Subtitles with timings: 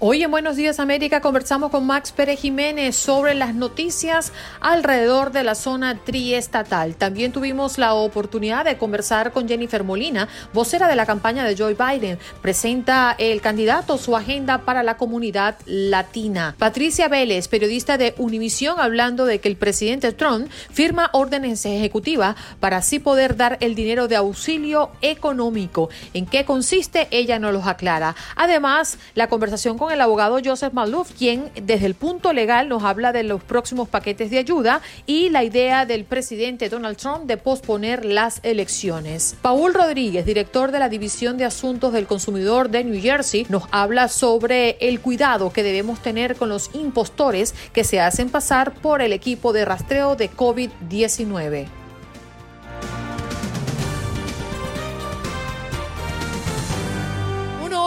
[0.00, 5.42] Hoy en Buenos Días América conversamos con Max Pérez Jiménez sobre las noticias alrededor de
[5.42, 6.94] la zona triestatal.
[6.94, 11.74] También tuvimos la oportunidad de conversar con Jennifer Molina, vocera de la campaña de Joe
[11.74, 12.16] Biden.
[12.40, 16.54] Presenta el candidato su agenda para la comunidad latina.
[16.56, 22.76] Patricia Vélez, periodista de Univisión, hablando de que el presidente Trump firma órdenes ejecutivas para
[22.76, 25.90] así poder dar el dinero de auxilio económico.
[26.14, 27.08] ¿En qué consiste?
[27.10, 28.14] Ella no los aclara.
[28.36, 33.12] Además, la conversación con el abogado Joseph Malouf, quien desde el punto legal nos habla
[33.12, 38.04] de los próximos paquetes de ayuda y la idea del presidente Donald Trump de posponer
[38.04, 39.36] las elecciones.
[39.42, 44.08] Paul Rodríguez, director de la División de Asuntos del Consumidor de New Jersey, nos habla
[44.08, 49.12] sobre el cuidado que debemos tener con los impostores que se hacen pasar por el
[49.12, 51.68] equipo de rastreo de COVID-19.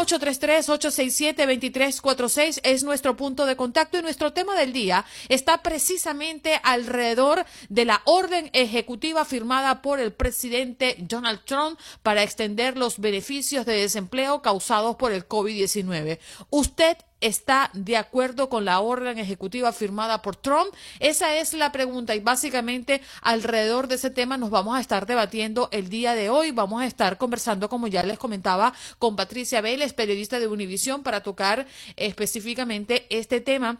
[0.01, 7.85] 833-867-2346 es nuestro punto de contacto y nuestro tema del día está precisamente alrededor de
[7.85, 14.41] la orden ejecutiva firmada por el presidente Donald Trump para extender los beneficios de desempleo
[14.41, 16.17] causados por el COVID-19.
[16.49, 20.73] ¿Usted está de acuerdo con la orden ejecutiva firmada por Trump?
[20.99, 25.69] Esa es la pregunta y básicamente alrededor de ese tema nos vamos a estar debatiendo
[25.71, 26.51] el día de hoy.
[26.51, 31.23] Vamos a estar conversando, como ya les comentaba, con Patricia Vélez, periodista de Univisión, para
[31.23, 33.79] tocar específicamente este tema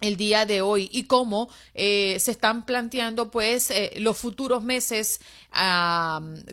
[0.00, 5.20] el día de hoy y cómo eh, se están planteando pues eh, los futuros meses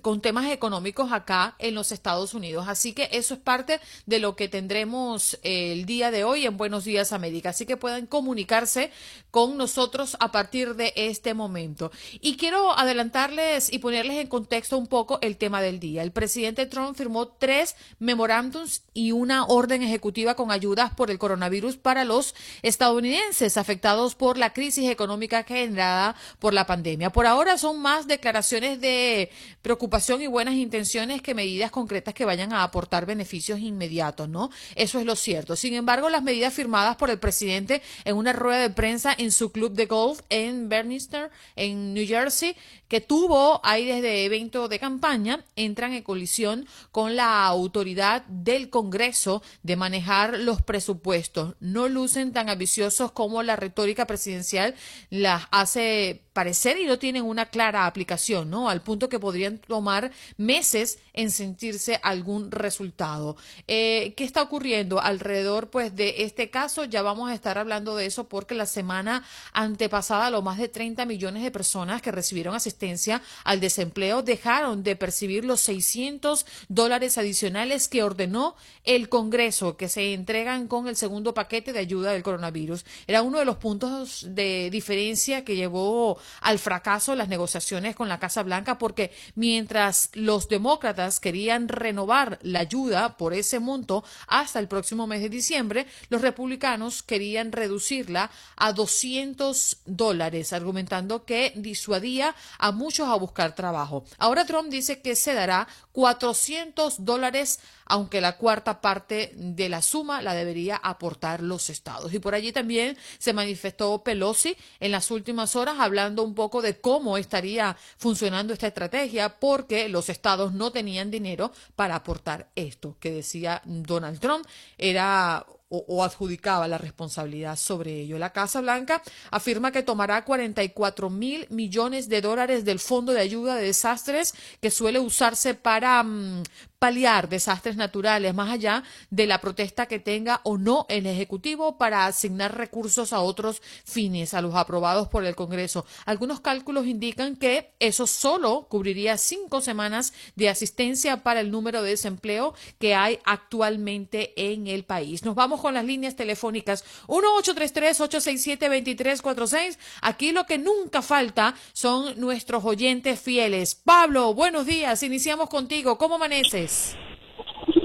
[0.03, 2.67] con temas económicos acá en los Estados Unidos.
[2.67, 6.55] Así que eso es parte de lo que tendremos eh, el día de hoy en
[6.55, 7.49] Buenos Días América.
[7.49, 8.91] Así que pueden comunicarse
[9.31, 11.91] con nosotros a partir de este momento.
[12.19, 16.03] Y quiero adelantarles y ponerles en contexto un poco el tema del día.
[16.03, 21.77] El presidente Trump firmó tres memorándums y una orden ejecutiva con ayudas por el coronavirus
[21.77, 27.11] para los estadounidenses afectados por la crisis económica generada por la pandemia.
[27.11, 29.31] Por ahora son más declaraciones de
[29.61, 34.49] preocupación y buenas intenciones que medidas concretas que vayan a aportar beneficios inmediatos, ¿no?
[34.75, 35.55] Eso es lo cierto.
[35.55, 39.51] Sin embargo, las medidas firmadas por el presidente en una rueda de prensa en su
[39.51, 42.55] club de golf en Bernister, en New Jersey,
[42.87, 49.41] que tuvo ahí desde evento de campaña, entran en colisión con la autoridad del Congreso
[49.63, 51.55] de manejar los presupuestos.
[51.61, 54.75] No lucen tan ambiciosos como la retórica presidencial
[55.09, 58.69] las hace parecer y no tienen una clara aplicación, ¿no?
[58.69, 63.35] Al punto que podrían tomar meses en sentirse algún resultado.
[63.67, 66.85] Eh, ¿Qué está ocurriendo alrededor, pues, de este caso?
[66.85, 71.05] Ya vamos a estar hablando de eso porque la semana antepasada, lo más de 30
[71.05, 77.87] millones de personas que recibieron asistencia al desempleo dejaron de percibir los 600 dólares adicionales
[77.87, 82.85] que ordenó el Congreso que se entregan con el segundo paquete de ayuda del coronavirus.
[83.07, 88.19] Era uno de los puntos de diferencia que llevó al fracaso las negociaciones con la
[88.19, 94.67] Casa Blanca porque mientras los demócratas querían renovar la ayuda por ese monto hasta el
[94.67, 102.71] próximo mes de diciembre, los republicanos querían reducirla a 200 dólares, argumentando que disuadía a
[102.71, 104.03] muchos a buscar trabajo.
[104.17, 107.59] Ahora Trump dice que se dará 400 dólares
[107.91, 112.13] aunque la cuarta parte de la suma la debería aportar los estados.
[112.13, 116.79] Y por allí también se manifestó Pelosi en las últimas horas hablando un poco de
[116.79, 123.11] cómo estaría funcionando esta estrategia porque los estados no tenían dinero para aportar esto que
[123.11, 124.47] decía Donald Trump
[124.77, 128.19] era o, adjudicaba la responsabilidad sobre ello.
[128.19, 133.55] La Casa Blanca afirma que tomará 44 mil millones de dólares del Fondo de Ayuda
[133.55, 136.43] de Desastres que suele usarse para mm,
[136.81, 142.07] paliar desastres naturales, más allá de la protesta que tenga o no el Ejecutivo para
[142.07, 145.85] asignar recursos a otros fines, a los aprobados por el Congreso.
[146.05, 151.91] Algunos cálculos indican que eso solo cubriría cinco semanas de asistencia para el número de
[151.91, 155.23] desempleo que hay actualmente en el país.
[155.23, 159.77] Nos vamos con las líneas telefónicas 1-833-867-2346.
[160.01, 163.75] Aquí lo que nunca falta son nuestros oyentes fieles.
[163.75, 165.03] Pablo, buenos días.
[165.03, 165.99] Iniciamos contigo.
[165.99, 166.70] ¿Cómo amaneces?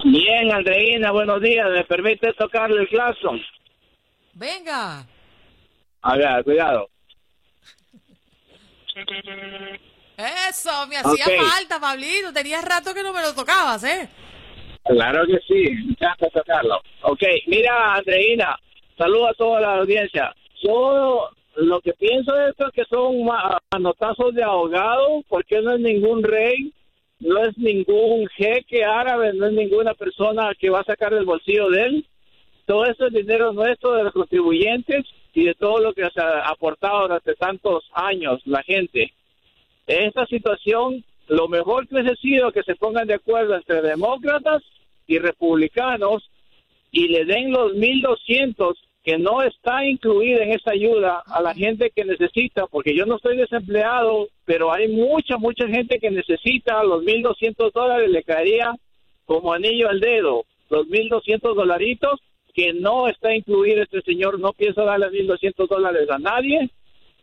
[0.05, 1.69] Bien, Andreina, buenos días.
[1.71, 3.33] ¿Me permite tocarle el claso?
[4.35, 5.07] Venga.
[6.03, 6.89] A ver, cuidado.
[10.49, 12.33] Eso, me hacía falta, Pablito.
[12.33, 14.09] Tenías rato que no me lo tocabas, ¿eh?
[14.85, 16.81] Claro que sí, me encanta tocarlo.
[17.03, 18.57] Ok, mira, Andreina,
[18.97, 20.35] saludo a toda la audiencia.
[20.63, 23.29] Yo lo que pienso es que son
[23.73, 26.73] manotazos de ahogado, porque no es ningún rey,
[27.21, 31.69] no es ningún jeque árabe, no es ninguna persona que va a sacar del bolsillo
[31.71, 32.07] de él.
[32.67, 36.49] Todo eso es dinero nuestro de los contribuyentes y de todo lo que se ha
[36.49, 39.13] aportado durante tantos años la gente.
[39.87, 44.63] En esta situación, lo mejor que hubiese sido que se pongan de acuerdo entre demócratas
[45.07, 46.29] y republicanos
[46.91, 48.75] y le den los 1.200
[49.07, 53.15] que no está incluida en esa ayuda a la gente que necesita, porque yo no
[53.17, 58.75] estoy desempleado, pero hay mucha, mucha gente que necesita los 1.200 dólares, le caería
[59.25, 62.19] como anillo al dedo, los 1.200 dolaritos,
[62.53, 66.69] que no está incluido este señor, no piensa darle 1.200 dólares a nadie,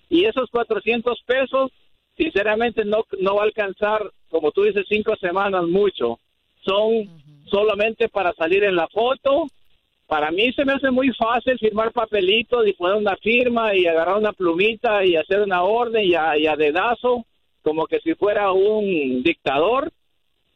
[0.10, 1.70] y esos 400 pesos,
[2.16, 6.18] sinceramente no, no va a alcanzar, como tú dices, cinco semanas mucho,
[6.62, 7.10] son
[7.52, 9.48] solamente para salir en la foto,
[10.08, 14.18] para mí se me hace muy fácil firmar papelitos y poner una firma y agarrar
[14.18, 17.26] una plumita y hacer una orden y a, y a dedazo,
[17.62, 19.92] como que si fuera un dictador.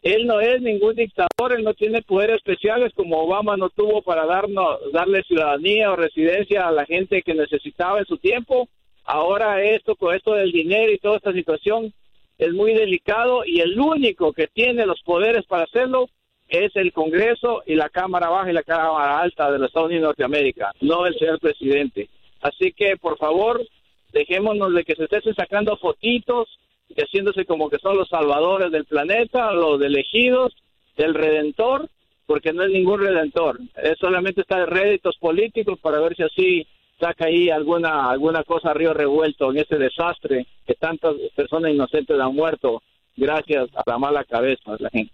[0.04, 4.26] Él no es ningún dictador, él no tiene poderes especiales como Obama no tuvo para
[4.26, 8.70] darnos, darle ciudadanía o residencia a la gente que necesitaba en su tiempo.
[9.04, 11.94] Ahora esto, con esto del dinero y toda esta situación,
[12.38, 16.10] es muy delicado y el único que tiene los poderes para hacerlo
[16.50, 20.02] es el Congreso y la Cámara Baja y la Cámara Alta de los Estados Unidos
[20.02, 22.10] de Norteamérica, no el señor presidente.
[22.42, 23.66] Así que, por favor,
[24.14, 26.48] dejémonos de que se estén sacando fotitos
[26.90, 30.54] y haciéndose como que son los salvadores del planeta, los elegidos,
[30.96, 31.90] del redentor,
[32.26, 33.60] porque no es ningún redentor.
[33.76, 36.68] Es solamente está de réditos políticos para ver si así
[37.00, 42.34] saca ahí alguna alguna cosa río revuelto en ese desastre que tantas personas inocentes han
[42.34, 42.82] muerto
[43.16, 45.14] gracias a la mala cabeza de la gente.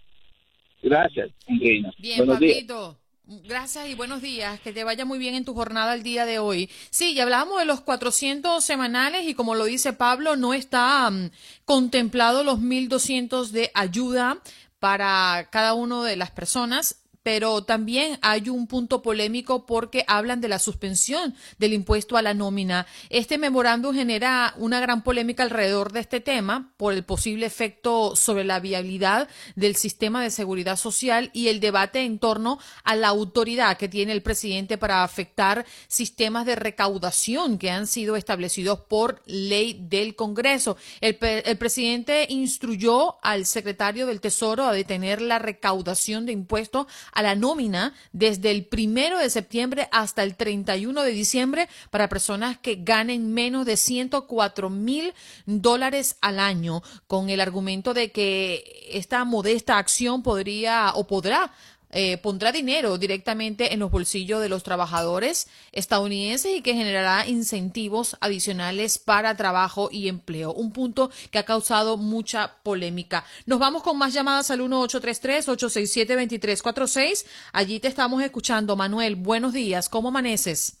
[0.84, 2.98] Gracias, Bien, Pablito.
[3.26, 4.60] Gracias y buenos días.
[4.60, 6.68] Que te vaya muy bien en tu jornada el día de hoy.
[6.90, 11.30] Sí, ya hablábamos de los 400 semanales y como lo dice Pablo, no está mm,
[11.64, 14.38] contemplado los 1.200 de ayuda
[14.78, 20.48] para cada una de las personas pero también hay un punto polémico porque hablan de
[20.48, 22.86] la suspensión del impuesto a la nómina.
[23.08, 28.44] Este memorándum genera una gran polémica alrededor de este tema por el posible efecto sobre
[28.44, 33.78] la viabilidad del sistema de seguridad social y el debate en torno a la autoridad
[33.78, 39.78] que tiene el presidente para afectar sistemas de recaudación que han sido establecidos por ley
[39.88, 40.76] del Congreso.
[41.00, 47.22] El, el presidente instruyó al secretario del Tesoro a detener la recaudación de impuestos a
[47.22, 52.76] la nómina desde el primero de septiembre hasta el 31 de diciembre para personas que
[52.76, 55.14] ganen menos de 104 mil
[55.46, 61.52] dólares al año, con el argumento de que esta modesta acción podría o podrá
[61.94, 68.18] eh, pondrá dinero directamente en los bolsillos de los trabajadores estadounidenses y que generará incentivos
[68.20, 70.52] adicionales para trabajo y empleo.
[70.52, 73.24] Un punto que ha causado mucha polémica.
[73.46, 77.26] Nos vamos con más llamadas al 1833-867-2346.
[77.52, 78.76] Allí te estamos escuchando.
[78.76, 79.88] Manuel, buenos días.
[79.88, 80.80] ¿Cómo amaneces?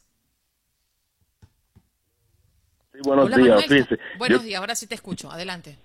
[2.92, 3.64] Sí, buenos días.
[4.18, 5.30] Buenos días, ahora sí te escucho.
[5.30, 5.76] Adelante.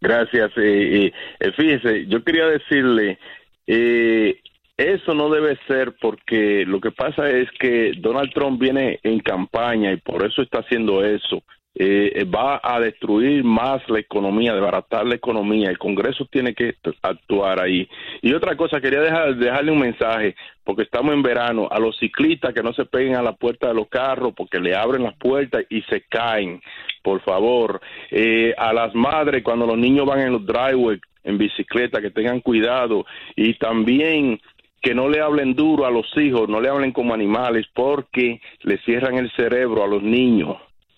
[0.00, 0.52] Gracias.
[0.56, 3.18] Eh, eh, fíjese, yo quería decirle,
[3.66, 4.40] eh,
[4.76, 9.92] eso no debe ser porque lo que pasa es que Donald Trump viene en campaña
[9.92, 11.42] y por eso está haciendo eso.
[11.78, 15.68] Eh, va a destruir más la economía, desbaratar la economía.
[15.68, 17.86] El Congreso tiene que actuar ahí.
[18.22, 20.34] Y otra cosa, quería dejar, dejarle un mensaje,
[20.64, 23.74] porque estamos en verano, a los ciclistas que no se peguen a la puerta de
[23.74, 26.62] los carros porque le abren las puertas y se caen,
[27.02, 27.80] por favor.
[28.10, 32.40] Eh, a las madres cuando los niños van en los driveways en bicicleta, que tengan
[32.40, 33.04] cuidado.
[33.34, 34.40] Y también
[34.82, 38.78] que no le hablen duro a los hijos, no le hablen como animales, porque le
[38.78, 40.56] cierran el cerebro a los niños,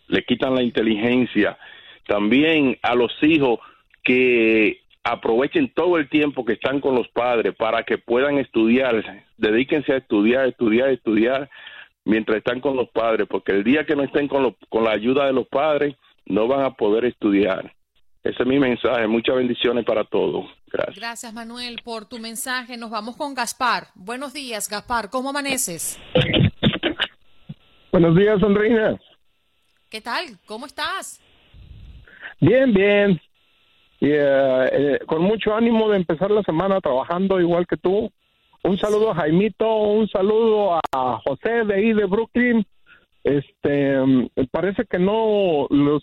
[0.09, 1.59] le quitan la inteligencia.
[2.07, 3.61] También a los hijos
[4.03, 9.93] que aprovechen todo el tiempo que están con los padres para que puedan estudiar, dedíquense
[9.93, 11.49] a estudiar, estudiar, estudiar
[12.05, 15.27] mientras están con los padres, porque el día que no estén con, con la ayuda
[15.27, 15.95] de los padres,
[16.27, 17.73] no van a poder estudiar.
[18.23, 19.07] Ese es mi mensaje.
[19.07, 20.47] Muchas bendiciones para todos.
[20.73, 20.97] Gracias.
[20.97, 22.77] Gracias, Manuel, por tu mensaje.
[22.77, 23.89] Nos vamos con Gaspar.
[23.95, 25.11] Buenos días, Gaspar.
[25.11, 25.99] ¿Cómo amaneces?
[27.93, 28.99] Buenos días, Andreina.
[29.91, 30.25] ¿Qué tal?
[30.47, 31.21] ¿Cómo estás?
[32.41, 33.21] Bien, bien.
[34.01, 38.13] Y, eh, eh, con mucho ánimo de empezar la semana trabajando igual que tú.
[38.63, 42.67] Un saludo a Jaimito, un saludo a José de ahí de Brooklyn
[43.25, 43.99] este
[44.51, 46.03] parece que no los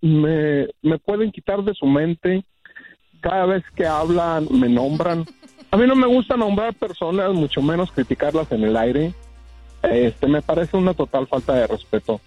[0.00, 2.44] me, me pueden quitar de su mente
[3.20, 5.24] cada vez que hablan me nombran
[5.70, 9.14] A mí no me gusta nombrar personas, mucho menos criticarlas en el aire.
[9.82, 12.20] Este, me parece una total falta de respeto.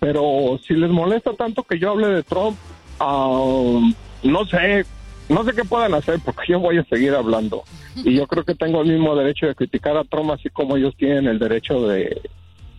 [0.00, 2.56] Pero si les molesta tanto que yo hable de Trump,
[2.98, 3.80] ah,
[4.22, 4.86] no sé,
[5.28, 7.62] no sé qué puedan hacer porque yo voy a seguir hablando.
[7.96, 10.94] Y yo creo que tengo el mismo derecho de criticar a Trump así como ellos
[10.96, 12.22] tienen el derecho de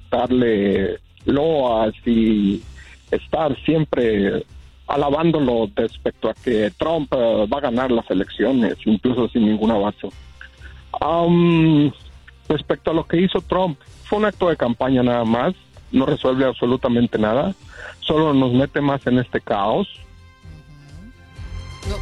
[0.10, 2.64] darle loas y
[3.12, 4.44] estar siempre
[4.90, 10.10] alabándolo respecto a que Trump eh, va a ganar las elecciones, incluso sin ningún avance.
[12.48, 15.54] respecto a lo que hizo Trump, fue un acto de campaña nada más,
[15.92, 17.54] no resuelve absolutamente nada,
[18.00, 19.88] solo nos mete más en este caos.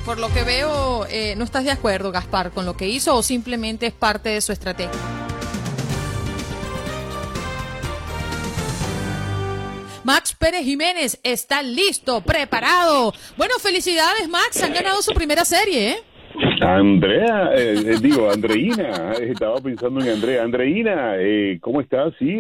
[0.06, 3.24] por lo que veo, eh, ¿no estás de acuerdo, Gaspar, con lo que hizo o
[3.24, 5.00] simplemente es parte de su estrategia?
[10.08, 13.12] Max Pérez Jiménez está listo, preparado.
[13.36, 14.64] Bueno, felicidades, Max.
[14.64, 15.98] Han ganado su primera serie, ¿eh?
[16.62, 20.44] Andrea, eh, eh, digo, Andreina, estaba pensando en Andrea.
[20.44, 22.14] Andreina, eh, ¿cómo estás?
[22.20, 22.40] Sí,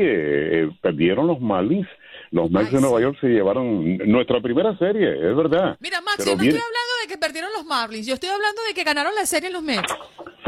[0.81, 1.87] perdieron los Marlins.
[2.31, 5.77] Los Mets de Nueva York se llevaron nuestra primera serie, es verdad.
[5.81, 8.73] Mira, Max, yo no estoy hablando de que perdieron los Marlins, yo estoy hablando de
[8.73, 9.93] que ganaron la serie los Mets.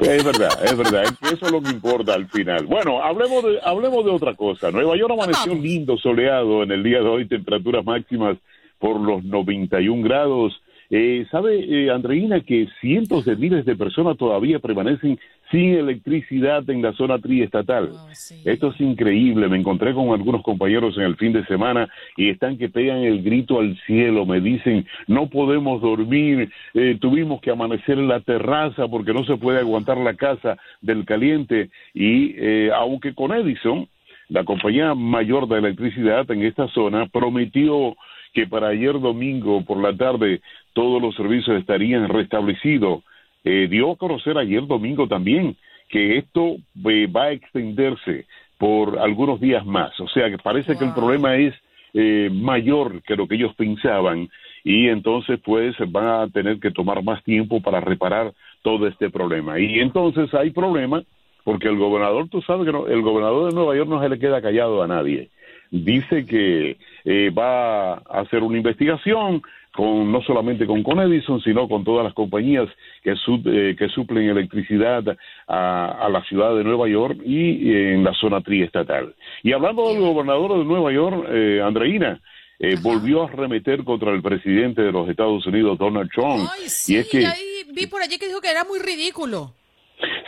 [0.01, 2.65] Es verdad, es verdad, eso es lo que importa al final.
[2.65, 4.71] Bueno, hablemos de, hablemos de otra cosa.
[4.71, 8.37] Nueva York amaneció lindo, soleado en el día de hoy, temperaturas máximas
[8.77, 10.61] por los 91 grados.
[10.91, 15.19] Eh, ¿Sabe, eh, Andreina, que cientos de miles de personas todavía permanecen
[15.51, 17.91] sin electricidad en la zona triestatal?
[17.93, 18.09] Oh,
[18.43, 19.47] Esto es increíble.
[19.49, 23.21] Me encontré con algunos compañeros en el fin de semana y están que pegan el
[23.21, 24.25] grito al cielo.
[24.25, 29.37] Me dicen, no podemos dormir, eh, tuvimos que amanecer en la terraza porque no se
[29.37, 31.69] puede aguantar la casa del caliente.
[31.93, 33.87] Y eh, aunque con Edison,
[34.27, 37.95] la compañía mayor de electricidad en esta zona, prometió
[38.33, 40.41] que para ayer domingo por la tarde
[40.79, 43.03] todos los servicios estarían restablecidos.
[43.43, 45.57] Eh, dio a conocer ayer domingo también
[45.89, 46.55] que esto
[46.85, 48.25] eh, va a extenderse
[48.57, 49.91] por algunos días más.
[49.99, 51.53] O sea que parece que el problema es
[51.93, 54.29] eh, mayor que lo que ellos pensaban
[54.63, 58.31] y entonces pues van a tener que tomar más tiempo para reparar
[58.61, 59.59] todo este problema.
[59.59, 61.03] Y entonces hay problema
[61.43, 64.41] porque el gobernador, tú sabes que el gobernador de Nueva York no se le queda
[64.41, 65.29] callado a nadie
[65.71, 69.41] dice que eh, va a hacer una investigación
[69.73, 72.67] con no solamente con Conedison, sino con todas las compañías
[73.03, 75.03] que, eh, que suplen electricidad
[75.47, 79.15] a, la ciudad de Nueva York y en la zona triestatal.
[79.43, 82.19] Y hablando del gobernador de Nueva York, eh, Andreina,
[82.59, 86.49] eh, volvió a arremeter contra el presidente de los Estados Unidos, Donald Trump.
[86.87, 87.25] y es que
[87.73, 89.53] vi por allí que dijo que era muy ridículo.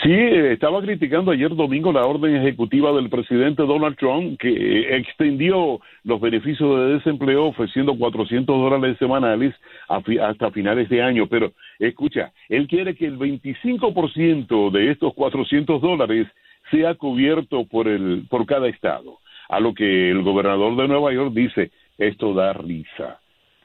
[0.04, 5.80] Sí, estaba criticando ayer domingo la orden ejecutiva del presidente Donald Trump que eh, extendió
[6.04, 9.54] los beneficios de desempleo ofreciendo 400 dólares semanales
[9.88, 11.28] hasta finales de año.
[11.28, 16.28] Pero escucha, él quiere que el 25% de estos 400 dólares
[16.72, 19.20] sea cubierto por, el, por cada estado.
[19.50, 23.20] A lo que el gobernador de Nueva York dice, esto da risa,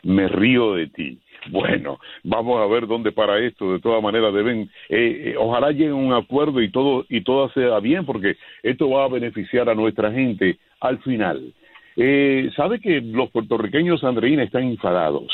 [0.06, 1.18] me río de ti
[1.50, 3.72] bueno, vamos a ver dónde para esto.
[3.72, 7.48] De todas maneras, deben, eh, eh, ojalá lleguen a un acuerdo y todo y todo
[7.50, 11.52] sea bien, porque esto va a beneficiar a nuestra gente al final.
[11.96, 15.32] Eh, Sabe que los puertorriqueños, Andreina, están enfadados.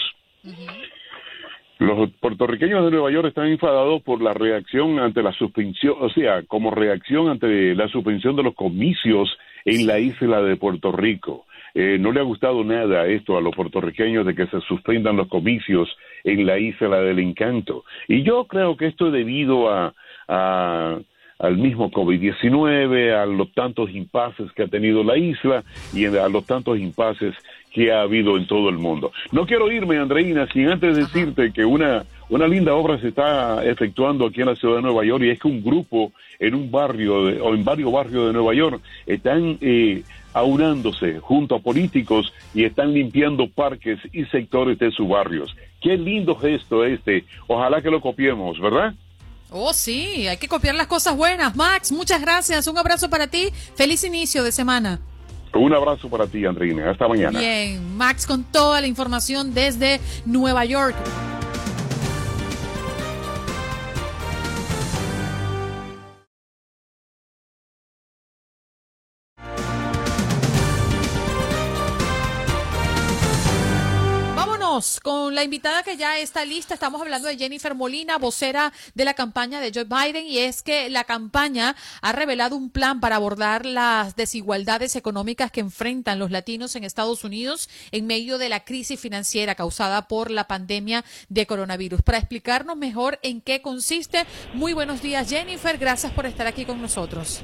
[1.79, 6.43] Los puertorriqueños de Nueva York están enfadados por la reacción ante la suspensión, o sea,
[6.45, 11.47] como reacción ante la suspensión de los comicios en la isla de Puerto Rico.
[11.75, 15.29] Eh, no le ha gustado nada esto a los puertorriqueños de que se suspendan los
[15.29, 15.89] comicios
[16.25, 17.85] en la isla del encanto.
[18.09, 19.95] Y yo creo que esto es debido a,
[21.39, 26.47] al mismo COVID-19, a los tantos impases que ha tenido la isla y a los
[26.47, 27.35] tantos impases
[27.73, 29.13] que ha habido en todo el mundo.
[29.33, 34.27] No quiero irme, Andreina, sin antes decirte que una, una linda obra se está efectuando
[34.27, 37.15] aquí en la ciudad de Nueva York y es que un grupo en un barrio
[37.17, 42.95] o en varios barrios de Nueva York están eh, aunándose junto a políticos y están
[42.95, 45.55] limpiando parques y sectores de sus barrios.
[45.83, 47.27] Qué lindo gesto este.
[47.49, 48.95] Ojalá que lo copiemos, ¿verdad?
[49.51, 51.55] Oh, sí, hay que copiar las cosas buenas.
[51.55, 52.67] Max, muchas gracias.
[52.67, 53.51] Un abrazo para ti.
[53.75, 55.01] Feliz inicio de semana.
[55.53, 56.91] Un abrazo para ti, Andrina.
[56.91, 57.39] Hasta mañana.
[57.39, 60.97] Bien, Max con toda la información desde Nueva York.
[75.03, 76.73] Con la invitada que ya está lista.
[76.73, 80.89] Estamos hablando de Jennifer Molina, vocera de la campaña de Joe Biden, y es que
[80.89, 86.75] la campaña ha revelado un plan para abordar las desigualdades económicas que enfrentan los latinos
[86.75, 92.01] en Estados Unidos en medio de la crisis financiera causada por la pandemia de coronavirus.
[92.01, 94.25] Para explicarnos mejor en qué consiste,
[94.55, 97.43] muy buenos días Jennifer, gracias por estar aquí con nosotros.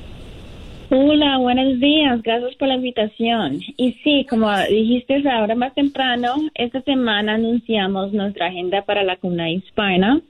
[0.90, 2.22] Hola, buenos días.
[2.22, 3.60] Gracias por la invitación.
[3.76, 9.48] Y sí, como dijiste ahora más temprano, esta semana anunciamos nuestra agenda para la comunidad
[9.48, 10.22] hispana.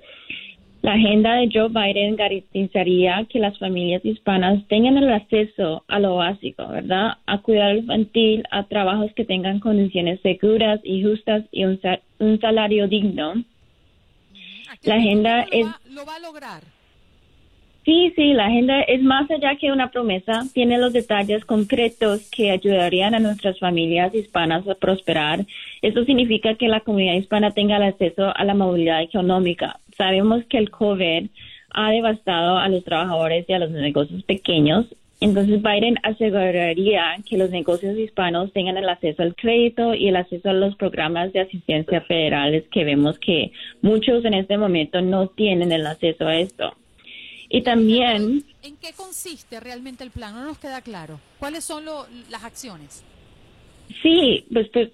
[0.82, 6.16] La agenda de Joe Biden garantizaría que las familias hispanas tengan el acceso a lo
[6.16, 7.18] básico, ¿verdad?
[7.26, 11.80] A cuidado infantil, a trabajos que tengan condiciones seguras y justas y un,
[12.40, 13.44] salario digno.
[14.82, 15.66] La agenda es...
[15.88, 16.77] lo va a lograr?
[17.88, 22.50] Sí, sí, la agenda es más allá que una promesa, tiene los detalles concretos que
[22.50, 25.46] ayudarían a nuestras familias hispanas a prosperar.
[25.80, 29.80] Eso significa que la comunidad hispana tenga el acceso a la movilidad económica.
[29.96, 31.30] Sabemos que el COVID
[31.70, 34.84] ha devastado a los trabajadores y a los negocios pequeños.
[35.22, 40.50] Entonces Biden aseguraría que los negocios hispanos tengan el acceso al crédito y el acceso
[40.50, 45.72] a los programas de asistencia federales que vemos que muchos en este momento no tienen
[45.72, 46.74] el acceso a esto.
[47.48, 48.44] Y también...
[48.62, 50.34] ¿En qué consiste realmente el plan?
[50.34, 51.18] No nos queda claro.
[51.38, 51.84] ¿Cuáles son
[52.30, 53.04] las acciones?
[54.02, 54.90] Sí, pues, pues,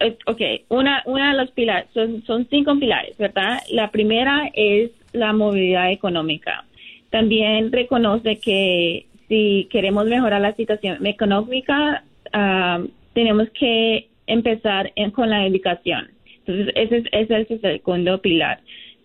[0.00, 3.60] eh, ok, una, una de los pilares, son, son cinco pilares, ¿verdad?
[3.70, 6.64] La primera es la movilidad económica.
[7.10, 12.82] También reconoce que si queremos mejorar la situación económica, ah,
[13.12, 16.10] tenemos que empezar con la educación.
[16.44, 18.60] Entonces, ese es, ese es el segundo pilar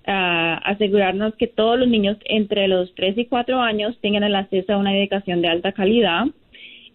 [0.10, 4.78] asegurarnos que todos los niños entre los 3 y 4 años tengan el acceso a
[4.78, 6.26] una educación de alta calidad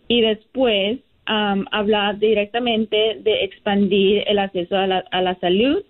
[0.09, 5.83] y después hablar directamente de expandir el acceso a la, salud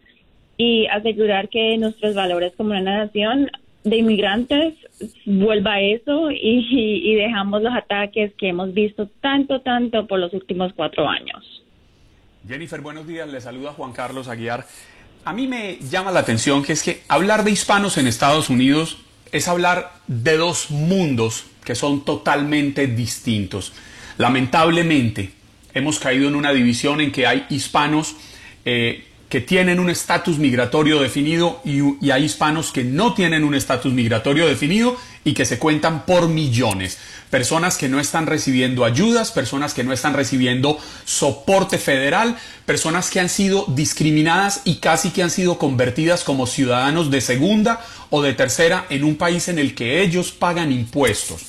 [0.56, 3.50] y asegurar que nuestros valores como una nación
[3.82, 4.74] de inmigrantes
[5.26, 10.32] vuelva a eso y, y, dejamos los ataques que hemos visto tanto, tanto por los
[10.32, 11.62] últimos cuatro años.
[12.46, 13.28] Jennifer, buenos días.
[13.28, 14.64] Le saluda Juan Carlos Aguiar.
[15.26, 18.98] A mí me llama la atención que es que hablar de hispanos en Estados Unidos
[19.32, 23.72] es hablar de dos mundos que son totalmente distintos.
[24.18, 25.32] Lamentablemente,
[25.72, 28.16] hemos caído en una división en que hay hispanos
[28.66, 33.54] eh, que tienen un estatus migratorio definido y, y, hay hispanos que no tienen un
[33.54, 36.98] estatus migratorio definido y que se cuentan por millones
[37.34, 43.18] personas que no están recibiendo ayudas, personas que no están recibiendo soporte federal, personas que
[43.18, 48.34] han sido discriminadas y casi que han sido convertidas como ciudadanos de segunda o de
[48.34, 51.42] tercera en un país en el que ellos pagan impuestos.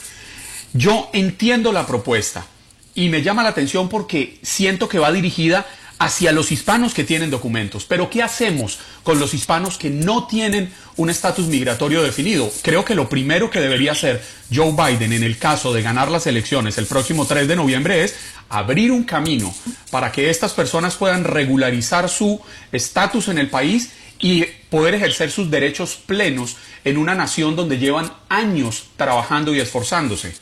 [0.74, 2.48] Yo entiendo la propuesta
[2.96, 7.30] y me llama la atención porque siento que va dirigida hacia los hispanos que tienen
[7.30, 7.86] documentos.
[7.86, 12.52] Pero ¿qué hacemos con los hispanos que no tienen un estatus migratorio definido?
[12.62, 16.28] Creo que lo primero que debería hacer Joe Biden en el caso de ganar las
[16.28, 18.16] elecciones el próximo 3 de noviembre es
[18.50, 19.54] abrir un camino
[19.92, 25.52] para que estas personas puedan regularizar su estatus en el país y poder ejercer sus
[25.52, 30.34] derechos plenos en una nación donde llevan años trabajando y esforzándose.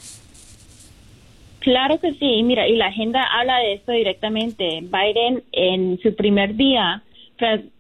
[1.64, 4.82] Claro que sí, mira, y la agenda habla de esto directamente.
[4.82, 7.02] Biden en su primer día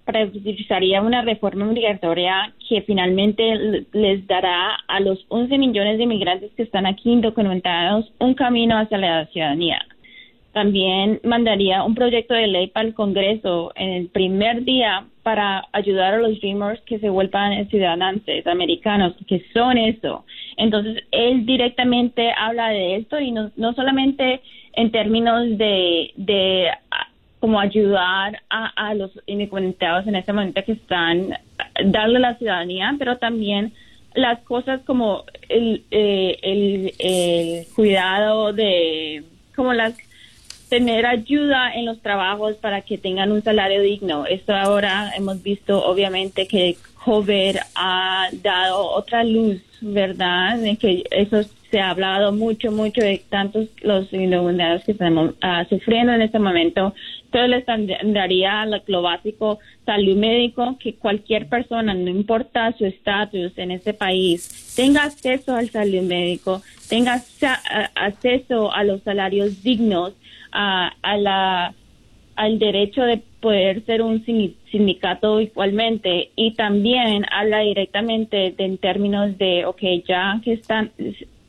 [0.06, 6.63] precisaría una reforma migratoria que finalmente les dará a los 11 millones de inmigrantes que
[6.63, 9.86] están aquí indocumentados un camino hacia la ciudadanía.
[10.54, 16.13] También mandaría un proyecto de ley para el Congreso en el primer día para ayudar
[16.13, 20.26] a los Dreamers que se vuelvan ciudadanos americanos, que son eso.
[20.58, 24.42] Entonces, él directamente habla de esto y no, no solamente
[24.74, 26.68] en términos de, de
[27.39, 31.30] como ayudar a, a los indocumentados en este momento que están,
[31.84, 33.74] darle la ciudadanía, pero también
[34.13, 39.24] las cosas como el, eh, el, el cuidado de,
[39.56, 39.98] como las
[40.74, 44.26] tener ayuda en los trabajos para que tengan un salario digno.
[44.26, 50.58] Esto ahora hemos visto obviamente que COVID ha dado otra luz, ¿verdad?
[50.58, 55.64] De que eso se ha hablado mucho, mucho de tantos los indocumentados que estamos ah,
[55.70, 56.96] sufriendo en este momento.
[57.32, 63.70] Todo les daría lo básico, salud médico, que cualquier persona, no importa su estatus en
[63.70, 67.22] este país, tenga acceso al salud médico, tenga
[67.94, 70.14] acceso a los salarios dignos
[70.54, 71.74] a, la,
[72.36, 79.66] al derecho de poder ser un sindicato igualmente y también habla directamente en términos de,
[79.66, 80.92] ok, ya que están,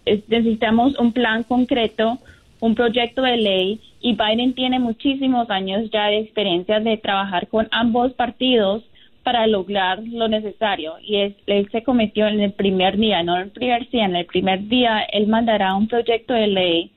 [0.04, 2.18] necesitamos un plan concreto,
[2.60, 7.68] un proyecto de ley y Biden tiene muchísimos años ya de experiencia de trabajar con
[7.70, 8.82] ambos partidos
[9.22, 10.94] para lograr lo necesario.
[11.02, 14.16] Y es, él se cometió en el primer día, no en el primer día, en
[14.16, 16.90] el primer día él mandará un proyecto de ley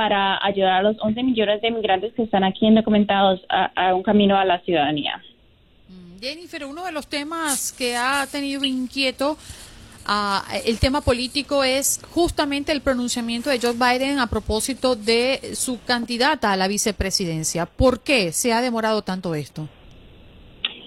[0.00, 4.38] para ayudar a los 11 millones de inmigrantes que están aquí indocumentados a, un camino
[4.38, 5.22] a la ciudadanía.
[5.90, 9.36] Mm, Jennifer, uno de los temas que ha tenido inquieto
[10.06, 15.78] ah, el tema político es justamente el pronunciamiento de Joe Biden a propósito de su
[15.84, 17.66] candidata a la vicepresidencia.
[17.66, 19.68] ¿Por qué se ha demorado tanto esto?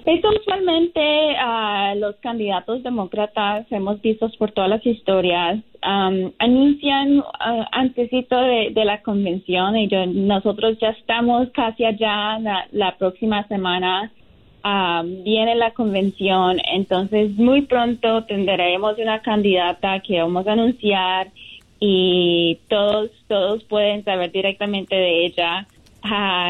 [0.05, 7.23] Eso usualmente uh, los candidatos demócratas hemos visto por todas las historias anuncian uh,
[7.71, 12.39] antesito de, la convención y nosotros ya estamos casi allá
[12.71, 14.11] la, próxima semana
[15.23, 21.31] viene la convención entonces muy pronto tendremos una candidata que vamos a anunciar
[21.79, 25.67] y todos todos pueden saber directamente de ella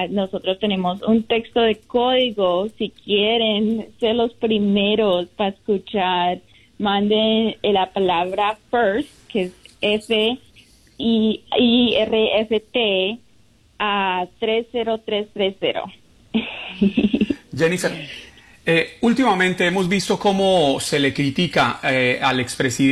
[0.10, 2.68] nosotros tenemos un texto de código.
[2.78, 6.42] Si quieren ser los primeros para escuchar,
[6.80, 10.38] manden la palabra first, que es F
[10.98, 13.20] I, I R F T
[13.80, 15.84] a 30330.
[17.56, 17.92] Jennifer,
[18.66, 22.46] eh, últimamente hemos visto cómo se le critica eh, al,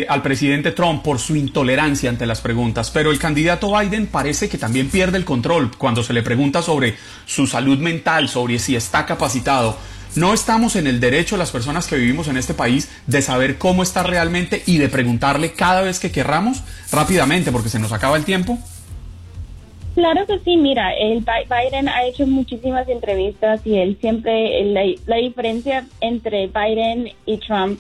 [0.09, 4.57] al presidente Trump por su intolerancia ante las preguntas, pero el candidato Biden parece que
[4.57, 9.05] también pierde el control cuando se le pregunta sobre su salud mental, sobre si está
[9.05, 9.77] capacitado.
[10.15, 13.81] No estamos en el derecho las personas que vivimos en este país de saber cómo
[13.81, 18.25] está realmente y de preguntarle cada vez que querramos rápidamente porque se nos acaba el
[18.25, 18.59] tiempo.
[19.95, 24.63] Claro que sí, mira, el Biden ha hecho muchísimas entrevistas y él siempre,
[25.05, 27.79] la, diferencia entre Biden y Trump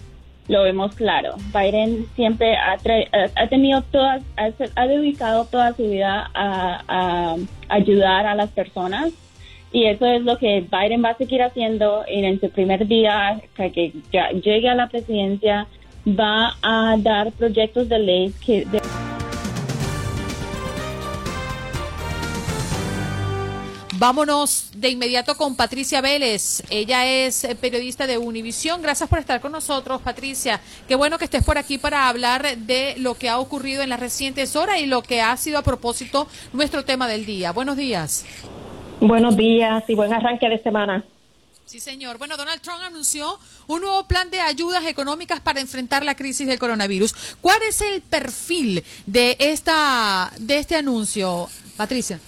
[0.49, 1.35] lo vemos claro.
[1.53, 4.21] Biden siempre ha, ha tenido todas,
[4.75, 7.37] ha, dedicado toda su vida a,
[7.69, 9.13] ayudar a las personas
[9.71, 13.93] y eso es lo que Biden va a seguir haciendo en su primer día que
[14.11, 15.67] ya llegue a la presidencia
[16.05, 18.65] va a dar proyectos de ley que
[24.01, 26.63] Vámonos de inmediato con Patricia Vélez.
[26.71, 28.81] Ella es eh, periodista de Univisión.
[28.81, 30.59] Gracias por estar con nosotros, Patricia.
[30.87, 33.99] Qué bueno que estés por aquí para hablar de lo que ha ocurrido en las
[33.99, 37.51] recientes horas y lo que ha sido a propósito nuestro tema del día.
[37.51, 38.25] Buenos días.
[38.99, 41.05] Buenos días y buen arranque de semana.
[41.65, 42.17] Sí, señor.
[42.17, 43.37] Bueno, Donald Trump anunció
[43.67, 47.35] un nuevo plan de ayudas económicas para enfrentar la crisis del coronavirus.
[47.39, 52.19] ¿Cuál es el perfil de esta de este anuncio, Patricia?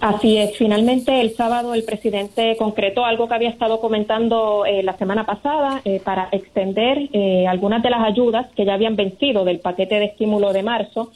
[0.00, 4.96] Así es, finalmente el sábado el presidente concretó algo que había estado comentando eh, la
[4.96, 9.60] semana pasada eh, para extender eh, algunas de las ayudas que ya habían vencido del
[9.60, 11.10] paquete de estímulo de marzo.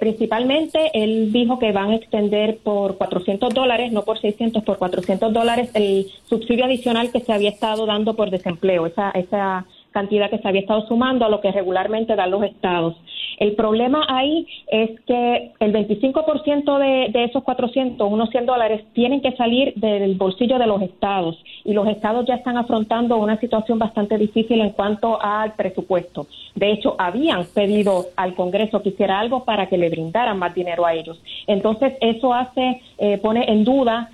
[0.00, 5.32] principalmente él dijo que van a extender por 400 dólares, no por 600, por 400
[5.32, 10.38] dólares el subsidio adicional que se había estado dando por desempleo, esa, esa cantidad que
[10.38, 12.96] se había estado sumando a lo que regularmente dan los estados.
[13.38, 19.20] El problema ahí es que el 25% de, de esos 400, unos 100 dólares, tienen
[19.20, 23.78] que salir del bolsillo de los estados y los estados ya están afrontando una situación
[23.78, 26.26] bastante difícil en cuanto al presupuesto.
[26.54, 30.84] De hecho, habían pedido al Congreso que hiciera algo para que le brindaran más dinero
[30.84, 31.20] a ellos.
[31.46, 34.10] Entonces, eso hace, eh, pone en duda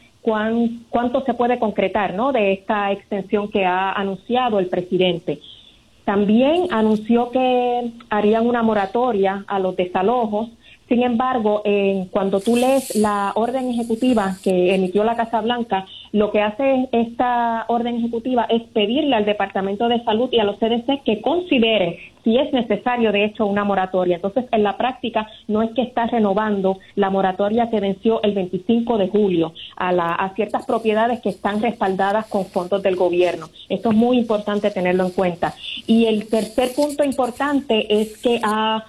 [0.91, 2.33] cuánto se puede concretar ¿no?
[2.33, 5.39] de esta extensión que ha anunciado el presidente.
[6.05, 10.51] También anunció que harían una moratoria a los desalojos.
[10.89, 11.63] Sin embargo,
[12.11, 17.65] cuando tú lees la orden ejecutiva que emitió la Casa Blanca, lo que hace esta
[17.69, 22.39] orden ejecutiva es pedirle al Departamento de Salud y a los CDC que consideren si
[22.39, 24.17] es necesario, de hecho, una moratoria.
[24.17, 28.97] Entonces, en la práctica, no es que está renovando la moratoria que venció el 25
[28.97, 33.49] de julio a, a ciertas propiedades que están respaldadas con fondos del gobierno.
[33.69, 35.55] Esto es muy importante tenerlo en cuenta.
[35.87, 38.85] Y el tercer punto importante es que ha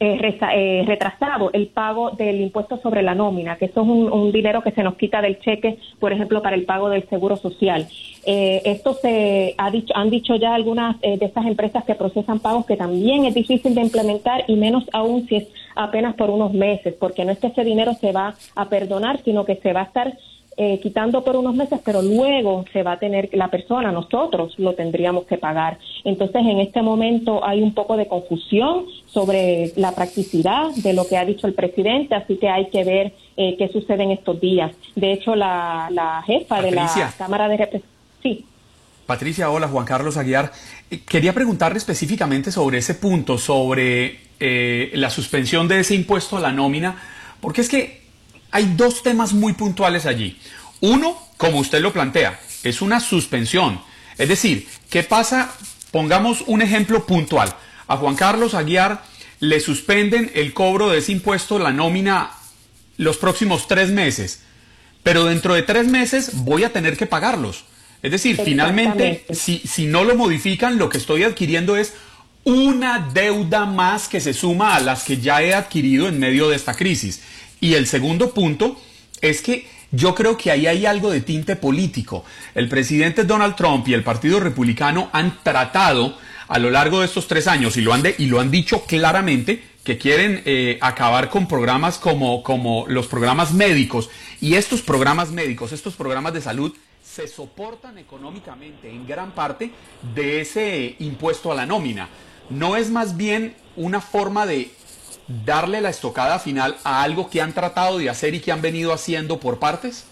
[0.00, 4.62] eh, eh, retrasado el pago del impuesto sobre la nómina, que eso es un, dinero
[4.62, 7.88] que se nos quita del cheque, por ejemplo, para el pago del seguro social.
[8.24, 12.64] Eh, esto se ha dicho, han dicho ya algunas de estas empresas que procesan pagos
[12.66, 16.94] que también es difícil de implementar y menos aún si es apenas por unos meses,
[16.94, 19.84] porque no es que ese dinero se va a perdonar, sino que se va a
[19.84, 20.16] estar
[20.60, 24.74] eh, quitando por unos meses, pero luego se va a tener, la persona, nosotros lo
[24.74, 25.78] tendríamos que pagar.
[26.02, 31.16] Entonces, en este momento hay un poco de confusión sobre la practicidad de lo que
[31.16, 34.72] ha dicho el presidente, así que hay que ver eh, qué sucede en estos días.
[34.96, 37.90] De hecho, la, jefa de la Cámara de Representantes.
[38.20, 38.44] Sí.
[39.06, 40.50] Patricia, hola, Juan Carlos Aguiar.
[40.90, 46.50] Eh, quería preguntarle específicamente sobre ese punto, sobre la suspensión de ese impuesto a la
[46.50, 47.00] nómina,
[47.40, 47.97] porque es que
[48.50, 50.38] hay dos temas muy puntuales allí.
[50.80, 53.80] Uno, como usted lo plantea, es una suspensión.
[54.16, 55.52] Es decir, ¿qué pasa?
[55.90, 57.54] Pongamos un ejemplo puntual.
[57.86, 59.02] A Juan Carlos Aguiar
[59.40, 62.30] le suspenden el cobro de ese impuesto, la nómina,
[62.96, 64.42] los próximos tres meses.
[65.02, 67.64] Pero dentro de tres meses voy a tener que pagarlos.
[68.02, 71.94] Es decir, finalmente, si, si no lo modifican, lo que estoy adquiriendo es
[72.44, 76.56] una deuda más que se suma a las que ya he adquirido en medio de
[76.56, 77.22] esta crisis.
[77.60, 78.80] Y el segundo punto
[79.20, 82.24] es que yo creo que ahí hay algo de tinte político.
[82.54, 86.16] El presidente Donald Trump y el Partido Republicano han tratado
[86.46, 89.62] a lo largo de estos tres años y lo han, y lo han dicho claramente
[89.84, 94.10] que quieren eh, acabar con programas como, como los programas médicos.
[94.40, 99.70] Y estos programas médicos, estos programas de salud, se soportan económicamente en gran parte
[100.14, 102.08] de ese impuesto a la nómina.
[102.50, 104.70] ¿No es más bien una forma de
[105.28, 108.92] darle la estocada final a algo que han tratado de hacer y que han venido
[108.92, 110.06] haciendo por partes?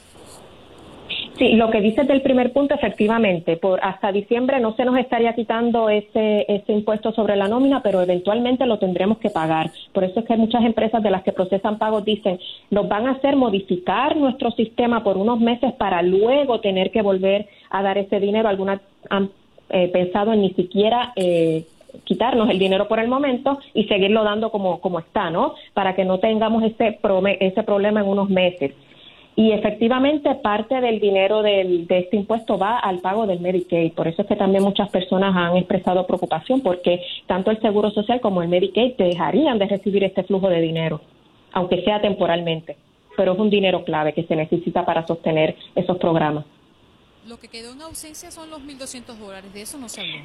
[1.38, 5.34] Sí, lo que dices del primer punto, efectivamente, por hasta diciembre no se nos estaría
[5.34, 9.70] quitando ese, ese impuesto sobre la nómina, pero eventualmente lo tendremos que pagar.
[9.92, 12.38] Por eso es que muchas empresas de las que procesan pagos dicen,
[12.70, 17.46] nos van a hacer modificar nuestro sistema por unos meses para luego tener que volver
[17.68, 18.48] a dar ese dinero.
[18.48, 19.30] Algunas han
[19.68, 21.66] eh, pensado en ni siquiera eh,
[22.04, 25.54] quitarnos el dinero por el momento y seguirlo dando como, como está, ¿no?
[25.74, 26.98] Para que no tengamos ese,
[27.40, 28.72] ese problema en unos meses.
[29.38, 33.92] Y efectivamente parte del dinero del, de este impuesto va al pago del Medicaid.
[33.92, 38.22] Por eso es que también muchas personas han expresado preocupación porque tanto el Seguro Social
[38.22, 41.02] como el Medicaid dejarían de recibir este flujo de dinero,
[41.52, 42.78] aunque sea temporalmente.
[43.14, 46.46] Pero es un dinero clave que se necesita para sostener esos programas.
[47.26, 49.52] Lo que quedó en ausencia son los 1.200 dólares.
[49.52, 50.24] De eso no se habló.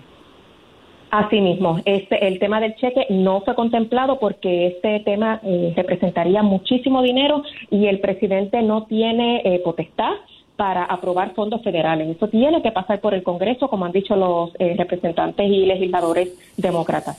[1.11, 7.01] Asimismo, este, el tema del cheque no fue contemplado porque este tema eh, representaría muchísimo
[7.01, 10.13] dinero y el presidente no tiene eh, potestad
[10.55, 12.15] para aprobar fondos federales.
[12.15, 16.29] Eso tiene que pasar por el Congreso, como han dicho los eh, representantes y legisladores
[16.55, 17.17] demócratas.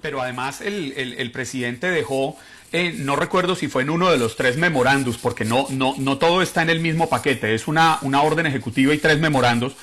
[0.00, 2.36] Pero además el, el, presidente dejó,
[2.98, 6.42] no recuerdo si fue en uno de los tres memorandos, porque no, no, no todo
[6.42, 9.74] está en el mismo paquete, es una, una orden ejecutiva y tres memorandos,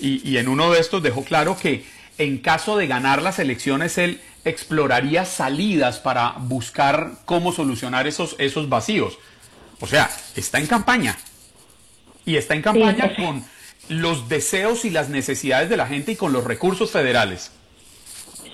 [0.00, 1.84] y en uno de estos dejó claro que
[2.18, 8.68] en caso de ganar las elecciones, él exploraría salidas para buscar cómo solucionar esos, esos
[8.68, 9.18] vacíos.
[9.80, 11.16] O sea, está en campaña.
[12.26, 13.44] Y está en campaña con
[13.88, 17.52] los deseos y las necesidades de la gente y con los recursos federales.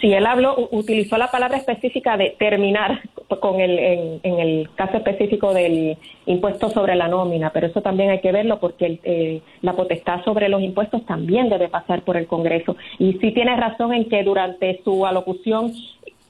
[0.01, 3.01] Sí, él habló, utilizó la palabra específica de terminar
[3.41, 3.79] con el,
[4.23, 8.61] en, el caso específico del impuesto sobre la nómina, pero eso también hay que verlo
[8.61, 12.77] porque eh, la potestad sobre los impuestos también debe pasar por el Congreso.
[12.99, 15.73] Y sí tiene razón en que durante su alocución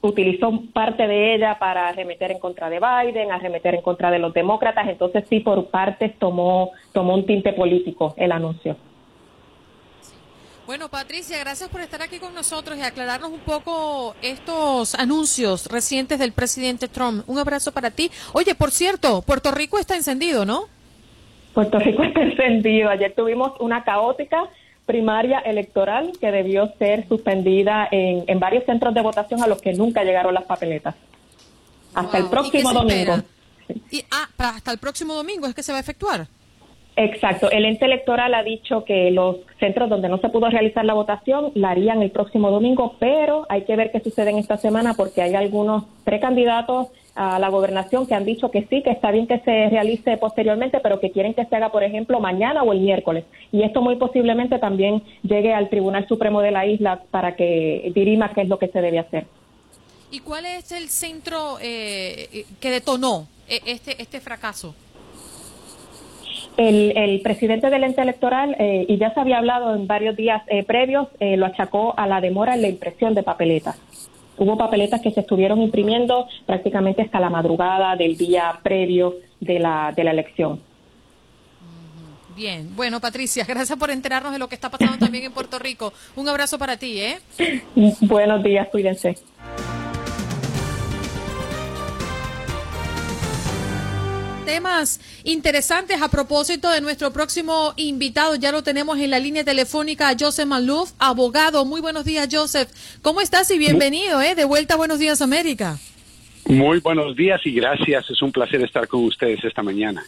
[0.01, 4.33] utilizó parte de ella para arremeter en contra de Biden, arremeter en contra de los
[4.33, 8.75] demócratas, entonces sí por partes tomó, tomó un tinte político el anuncio.
[10.65, 16.17] Bueno, Patricia, gracias por estar aquí con nosotros y aclararnos un poco estos anuncios recientes
[16.17, 17.23] del presidente Trump.
[17.29, 18.09] Un abrazo para ti.
[18.33, 20.63] Oye, por cierto, Puerto Rico está encendido, ¿no?
[21.53, 22.89] Puerto Rico está encendido.
[22.89, 24.49] Ayer tuvimos una caótica
[24.87, 30.03] primaria electoral que debió ser suspendida en, varios centros de votación a los que nunca
[30.03, 30.95] llegaron las papeletas.
[31.93, 33.17] Hasta el próximo domingo.
[33.91, 36.27] Y, ah, hasta el próximo domingo es que se va a efectuar.
[36.97, 37.51] Exacto.
[37.51, 41.51] El ente electoral ha dicho que los centros donde no se pudo realizar la votación
[41.53, 45.21] la harían el próximo domingo, pero hay que ver qué sucede en esta semana porque
[45.21, 49.39] hay algunos precandidatos a la gobernación que han dicho que sí, que está bien que
[49.39, 53.25] se realice posteriormente, pero que quieren que se haga, por ejemplo, mañana o el miércoles.
[53.51, 58.33] Y esto muy posiblemente también llegue al Tribunal Supremo de la isla para que dirima
[58.33, 59.25] qué es lo que se debe hacer.
[60.11, 64.75] ¿Y cuál es el centro eh, que detonó eh, este, este fracaso?
[66.57, 70.63] El, presidente del ente electoral, eh, y ya se había hablado en varios días eh,
[70.63, 73.77] previos, eh, lo achacó a la demora en la impresión de papeletas.
[74.37, 79.93] Hubo papeletas que se estuvieron imprimiendo prácticamente hasta la madrugada del día previo de la,
[79.95, 80.59] de la elección.
[82.35, 85.93] Bien, bueno Patricia, gracias por enterarnos de lo que está pasando también en Puerto Rico.
[86.17, 87.19] Un abrazo para ti, ¿eh?
[88.01, 89.15] Buenos días, cuídense.
[94.45, 98.35] Temas interesantes a propósito de nuestro próximo invitado.
[98.35, 101.65] Ya lo tenemos en la línea telefónica Joseph Maluf, abogado.
[101.65, 102.69] Muy buenos días, Joseph.
[103.01, 104.35] ¿Cómo estás y bienvenido, eh?
[104.35, 105.77] De vuelta Buenos Días, América.
[106.47, 108.09] Muy buenos días y gracias.
[108.11, 110.05] Es un placer estar con ustedes esta mañana.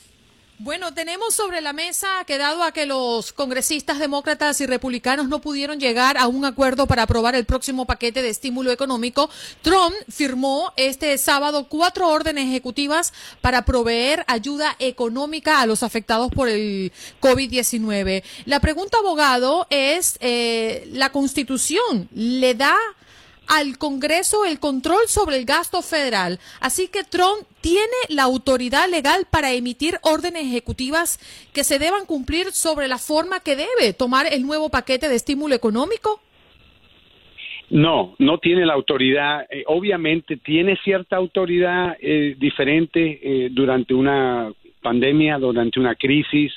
[0.59, 5.39] Bueno, tenemos sobre la mesa que dado a que los congresistas demócratas y republicanos no
[5.39, 9.29] pudieron llegar a un acuerdo para aprobar el próximo paquete de estímulo económico,
[9.61, 16.49] Trump firmó este sábado cuatro órdenes ejecutivas para proveer ayuda económica a los afectados por
[16.49, 16.91] el
[17.21, 18.23] COVID-19.
[18.45, 22.75] La pregunta, abogado, es, eh, ¿la Constitución le da
[23.47, 26.39] al Congreso el control sobre el gasto federal.
[26.59, 31.19] Así que Trump tiene la autoridad legal para emitir órdenes ejecutivas
[31.53, 35.55] que se deban cumplir sobre la forma que debe tomar el nuevo paquete de estímulo
[35.55, 36.21] económico.
[37.69, 39.45] No, no tiene la autoridad.
[39.49, 46.53] Eh, obviamente tiene cierta autoridad eh, diferente eh, durante una pandemia, durante una crisis,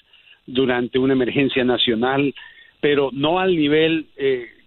[0.46, 2.32] durante una emergencia nacional,
[2.80, 4.06] pero no al nivel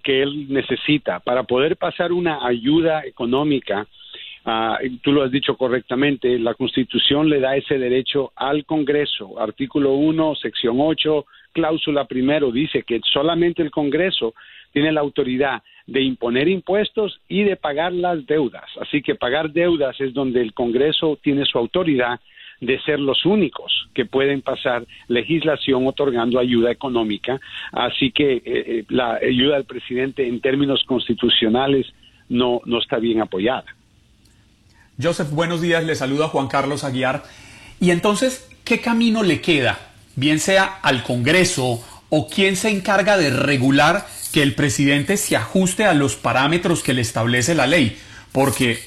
[0.04, 3.88] que él necesita para poder pasar una ayuda económica.
[4.46, 9.40] Uh, tú lo has dicho correctamente, la Constitución le da ese derecho al Congreso.
[9.40, 14.34] Artículo 1, sección 8, cláusula primero dice que solamente el Congreso
[14.74, 18.66] tiene la autoridad de imponer impuestos y de pagar las deudas.
[18.82, 22.20] Así que pagar deudas es donde el Congreso tiene su autoridad
[22.66, 27.40] de ser los únicos que pueden pasar legislación otorgando ayuda económica.
[27.72, 31.88] Así que eh, eh, la ayuda del presidente en términos constitucionales
[32.30, 33.66] no, no está bien apoyada.
[35.02, 35.84] Joseph, buenos días.
[35.84, 37.24] Le saluda Juan Carlos Aguiar.
[37.80, 39.78] Y entonces, ¿qué camino le queda?
[40.16, 45.86] Bien sea al Congreso o quién se encarga de regular que el presidente se ajuste
[45.86, 47.98] a los parámetros que le establece la ley.
[48.32, 48.80] Porque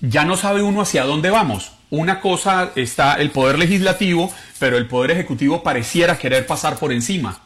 [0.00, 4.86] ya no sabe uno hacia dónde vamos una cosa está el poder legislativo, pero el
[4.86, 7.38] poder ejecutivo pareciera querer pasar por encima.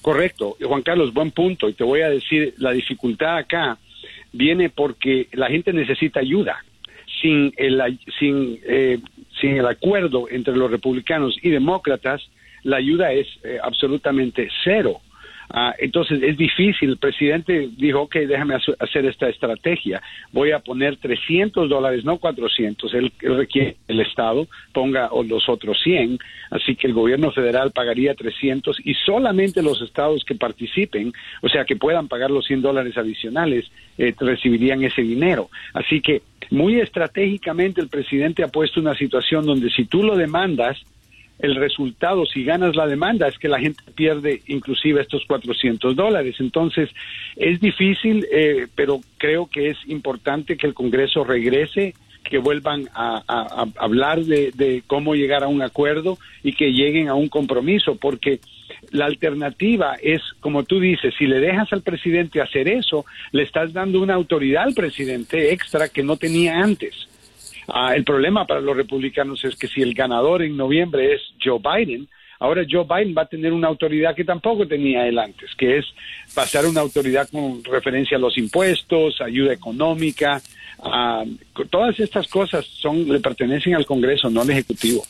[0.00, 1.68] Correcto, Juan Carlos, buen punto.
[1.68, 3.76] Y te voy a decir, la dificultad acá
[4.32, 6.64] viene porque la gente necesita ayuda.
[7.20, 9.00] Sin el, sin, eh,
[9.38, 12.22] sin el acuerdo entre los republicanos y demócratas,
[12.62, 15.02] la ayuda es eh, absolutamente cero.
[15.50, 16.90] Ah, entonces es difícil.
[16.90, 20.02] El presidente dijo, ok, déjame hacer esta estrategia.
[20.32, 22.94] Voy a poner 300 dólares, no 400.
[22.94, 26.18] Él, requiere el Estado ponga los otros 100.
[26.50, 31.64] Así que el gobierno federal pagaría 300 y solamente los estados que participen, o sea,
[31.64, 35.48] que puedan pagar los 100 dólares adicionales, eh, recibirían ese dinero.
[35.72, 40.78] Así que muy estratégicamente el presidente ha puesto una situación donde si tú lo demandas,
[41.38, 46.36] el resultado, si ganas la demanda, es que la gente pierde inclusive estos 400 dólares.
[46.38, 46.90] Entonces,
[47.36, 51.94] es difícil, eh, pero creo que es importante que el Congreso regrese,
[52.24, 53.22] que vuelvan a,
[53.76, 58.40] hablar de, de, cómo llegar a un acuerdo y que lleguen a un compromiso, porque
[58.90, 63.72] la alternativa es, como tú dices, si le dejas al presidente hacer eso, le estás
[63.72, 67.08] dando una autoridad al presidente extra que no tenía antes.
[67.68, 71.58] Ah, el problema para los republicanos es que si el ganador en noviembre es Joe
[71.58, 75.78] Biden, ahora Joe Biden va a tener una autoridad que tampoco tenía él antes, que
[75.78, 75.86] es
[76.34, 80.40] pasar una autoridad con referencia a los impuestos, ayuda económica,
[80.80, 81.24] ah,
[81.70, 85.02] todas estas cosas son le pertenecen al Congreso, no al Ejecutivo.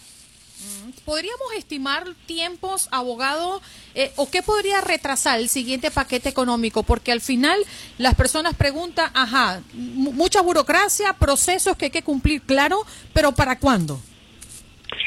[1.06, 3.62] ¿Podríamos estimar tiempos, abogado,
[3.94, 6.82] eh, o qué podría retrasar el siguiente paquete económico?
[6.82, 7.60] Porque al final
[7.96, 12.78] las personas preguntan, ajá, mucha burocracia, procesos que hay que cumplir, claro,
[13.14, 14.00] pero ¿para cuándo?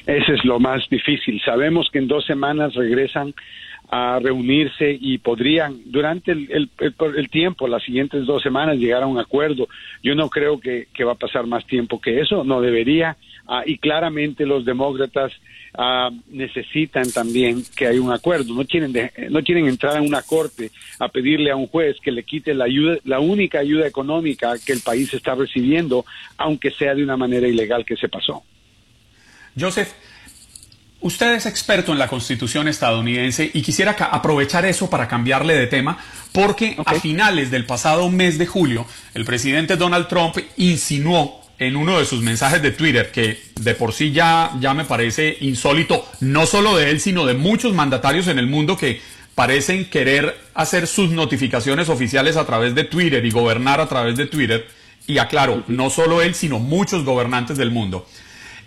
[0.05, 1.41] Ese es lo más difícil.
[1.43, 3.35] Sabemos que en dos semanas regresan
[3.91, 9.19] a reunirse y podrían durante el, el, tiempo, las siguientes dos semanas, llegar a un
[9.19, 9.67] acuerdo.
[10.01, 13.17] Yo no creo que, que va a pasar más tiempo que eso, no debería.
[13.51, 15.31] Ah, y claramente los demócratas
[15.75, 18.53] ah, necesitan también que haya un acuerdo.
[18.53, 18.93] No quieren,
[19.31, 22.65] no quieren entrar a una corte a pedirle a un juez que le quite la,
[22.65, 26.05] ayuda, la única ayuda económica que el país está recibiendo,
[26.37, 28.43] aunque sea de una manera ilegal que se pasó.
[29.59, 29.93] Joseph,
[31.01, 35.97] Usted es experto en la Constitución estadounidense y quisiera aprovechar eso para cambiarle de tema,
[36.33, 41.99] porque a finales del pasado mes de julio, el presidente Donald Trump insinuó en uno
[41.99, 46.45] de sus mensajes de Twitter, que de por sí ya, ya me parece insólito, no
[46.45, 49.01] solo de él, sino de muchos mandatarios en el mundo que
[49.35, 54.25] parecen querer hacer sus notificaciones oficiales a través de Twitter y gobernar a través de
[54.25, 54.67] Twitter.
[55.05, 58.07] Y aclaro, no solo él, sino muchos gobernantes del mundo.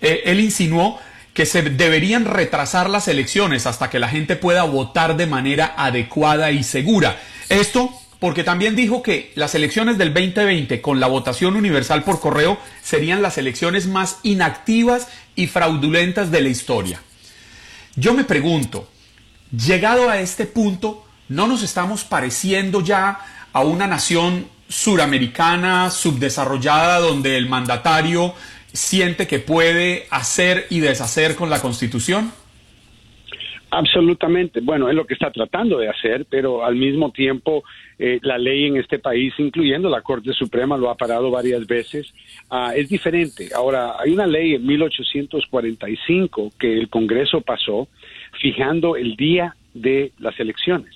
[0.01, 0.99] Eh, él insinuó
[1.33, 6.51] que se deberían retrasar las elecciones hasta que la gente pueda votar de manera adecuada
[6.51, 7.19] y segura.
[7.49, 7.91] Esto
[8.23, 13.21] porque también dijo que las elecciones del 2020 con la votación universal por correo serían
[13.21, 17.03] las elecciones más inactivas y fraudulentas de la historia.
[17.97, 18.87] Yo me pregunto,
[19.51, 23.19] llegado a este punto, ¿no nos estamos pareciendo ya
[23.53, 28.35] a una nación suramericana, subdesarrollada, donde el mandatario
[28.73, 32.31] siente que puede hacer y deshacer con la Constitución?
[33.73, 34.61] Absolutamente.
[34.61, 37.65] Bueno, es lo que está tratando de hacer, pero al mismo tiempo
[38.05, 42.13] eh, la ley en este país, incluyendo la Corte Suprema, lo ha parado varias veces.
[42.51, 43.51] Ah, es diferente.
[43.55, 47.87] Ahora, hay una ley en 1845 que el Congreso pasó
[48.41, 50.93] fijando el día de las elecciones,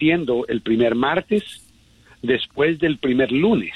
[0.00, 1.64] siendo el primer martes
[2.22, 3.74] después del primer lunes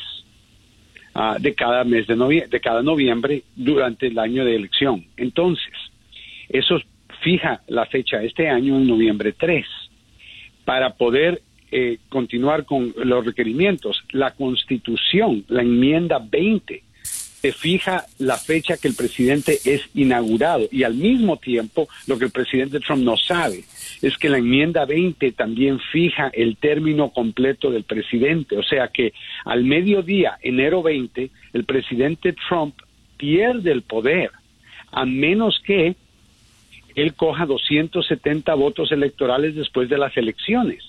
[1.14, 5.06] ah, de cada mes de, de cada noviembre durante el año de elección.
[5.16, 5.72] Entonces,
[6.48, 6.80] eso
[7.22, 9.64] fija la fecha este año en noviembre 3
[10.64, 14.04] para poder eh, continuar con los requerimientos.
[14.10, 20.82] La constitución, la enmienda 20, se fija la fecha que el presidente es inaugurado y
[20.82, 23.64] al mismo tiempo lo que el presidente Trump no sabe
[24.02, 28.56] es que la enmienda 20 también fija el término completo del presidente.
[28.56, 29.12] O sea que
[29.44, 32.74] al mediodía, enero 20, el presidente Trump
[33.16, 34.30] pierde el poder
[34.92, 35.94] a menos que
[36.94, 40.82] él coja 270 votos electorales después de las elecciones.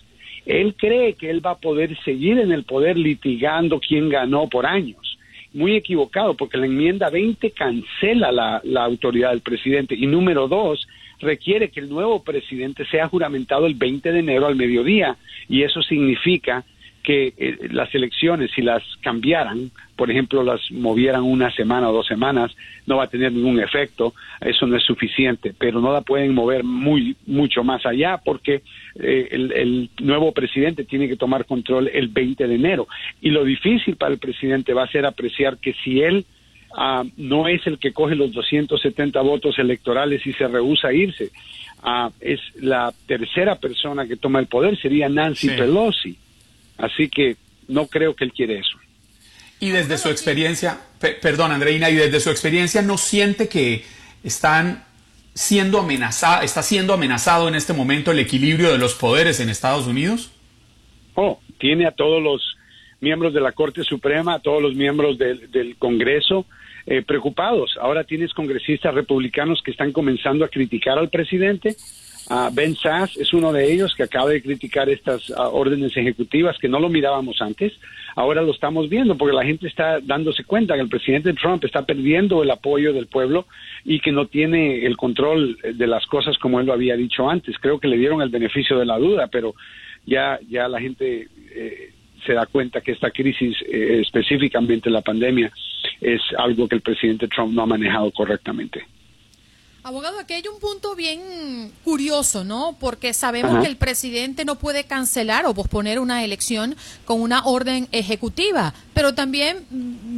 [0.48, 4.66] Él cree que él va a poder seguir en el poder litigando quién ganó por
[4.66, 5.20] años.
[5.54, 9.93] Muy equivocado, porque la enmienda 20 cancela la, la autoridad del presidente.
[9.93, 10.88] Y número dos,
[11.20, 15.18] requiere que el nuevo presidente sea juramentado el 20 de enero al mediodía.
[15.50, 16.64] Y eso significa
[17.08, 22.05] que eh, las elecciones, si las cambiaran, por ejemplo, las movieran una semana o dos
[22.05, 22.51] semanas,
[22.86, 26.66] no va a tener ningún efecto, eso no es suficiente, pero no la pueden mover
[26.66, 28.62] muy mucho más allá porque
[28.99, 32.89] eh, el, nuevo presidente tiene que tomar control el 20 de enero.
[33.22, 36.26] Y lo difícil para el presidente va a ser apreciar que si él
[36.76, 41.30] ah, no es el que coge los 270 votos electorales y se rehúsa a irse,
[41.84, 46.18] ah, es la tercera persona que toma el poder, sería Nancy Pelosi
[46.78, 47.36] Así que
[47.68, 48.78] no creo que él quiere eso.
[49.60, 50.80] Y desde su experiencia,
[51.22, 53.84] perdón Andreina, y desde su experiencia, ¿no siente que
[54.24, 54.84] están
[55.34, 59.88] siendo amenazado, está siendo amenazado en este momento el equilibrio de los poderes en Estados
[59.88, 60.32] Unidos?
[61.16, 62.58] Oh, tiene a todos los
[63.02, 66.46] miembros de la Corte Suprema, a todos los miembros del, Congreso
[66.86, 67.78] eh, preocupados.
[67.80, 71.76] Ahora tienes congresistas republicanos que están comenzando a criticar al presidente
[72.52, 76.68] Ben Sass es uno de ellos que acaba de criticar estas ah, órdenes ejecutivas que
[76.68, 77.74] no lo mirábamos antes.
[78.16, 81.86] Ahora lo estamos viendo porque la gente está dándose cuenta que el presidente Trump está
[81.86, 83.46] perdiendo el apoyo del pueblo
[83.86, 87.56] y que no tiene el control de las cosas como él lo había dicho antes.
[87.60, 89.56] Creo que le dieron el beneficio de la duda, pero
[90.06, 91.94] ya, ya la gente eh,
[92.26, 95.52] se da cuenta que esta crisis, eh, específicamente la pandemia,
[96.02, 98.86] es algo que el presidente Trump no ha manejado correctamente.
[99.88, 102.76] Abogado, aquí hay un punto bien curioso, ¿no?
[102.78, 106.76] Porque sabemos que el presidente no puede cancelar o posponer una elección
[107.06, 109.66] con una orden ejecutiva, pero también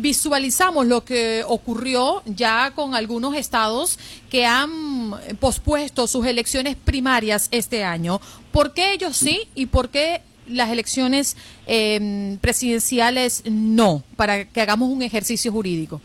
[0.02, 4.00] visualizamos lo que ocurrió ya con algunos estados
[4.32, 8.20] que han pospuesto sus elecciones primarias este año.
[8.52, 14.02] ¿Por qué ellos sí y por qué las elecciones em, presidenciales no?
[14.16, 16.02] Para que hagamos un ejercicio jurídico.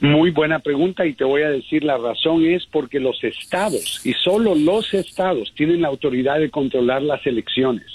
[0.00, 4.12] Muy buena pregunta y te voy a decir la razón es porque los estados y
[4.14, 7.86] solo los estados tienen la autoridad de controlar las elecciones.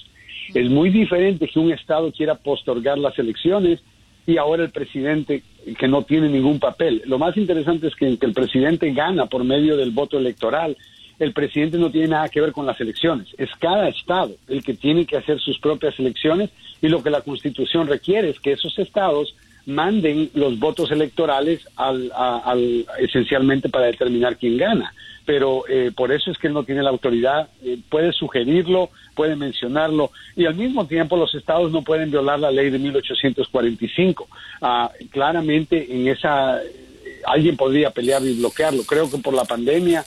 [0.53, 3.81] Es muy diferente que un estado quiera postorgar las elecciones
[4.25, 5.43] y ahora el presidente
[5.77, 7.01] que no tiene ningún papel.
[7.05, 10.77] Lo más interesante es que, el presidente gana por medio del voto electoral.
[11.19, 13.27] El presidente no tiene nada que ver con las elecciones.
[13.37, 17.21] Es cada estado el que tiene que hacer sus propias elecciones y lo que la
[17.21, 19.35] Constitución requiere es que esos estados
[19.67, 24.93] manden los votos electorales al, esencialmente para determinar quién gana.
[25.25, 29.35] Pero eh, por eso es que él no tiene la autoridad, eh, puede sugerirlo, puede
[29.35, 34.27] mencionarlo, y al mismo tiempo los estados no pueden violar la ley de 1845.
[34.61, 38.83] Ah, claramente en esa eh, alguien podría pelear y bloquearlo.
[38.83, 40.03] Creo que por la pandemia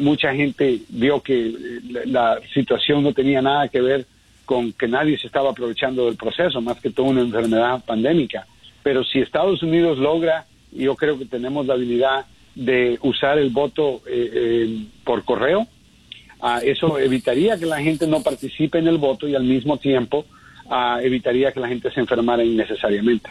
[0.00, 1.52] mucha gente vio que
[2.06, 4.06] la situación no tenía nada que ver
[4.46, 8.46] con que nadie se estaba aprovechando del proceso, más que toda una enfermedad pandémica.
[8.82, 14.02] Pero si Estados Unidos logra, yo creo que tenemos la habilidad de usar el voto
[14.06, 15.66] eh, eh, por correo,
[16.40, 20.26] ah, eso evitaría que la gente no participe en el voto y al mismo tiempo
[20.68, 23.30] ah, evitaría que la gente se enfermara innecesariamente.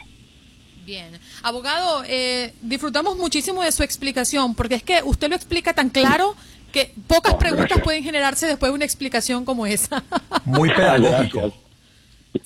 [0.86, 1.12] Bien.
[1.44, 6.36] Abogado, eh, disfrutamos muchísimo de su explicación, porque es que usted lo explica tan claro
[6.72, 10.04] que pocas preguntas pueden generarse después de una explicación como esa.
[10.46, 11.54] Muy pedagógico.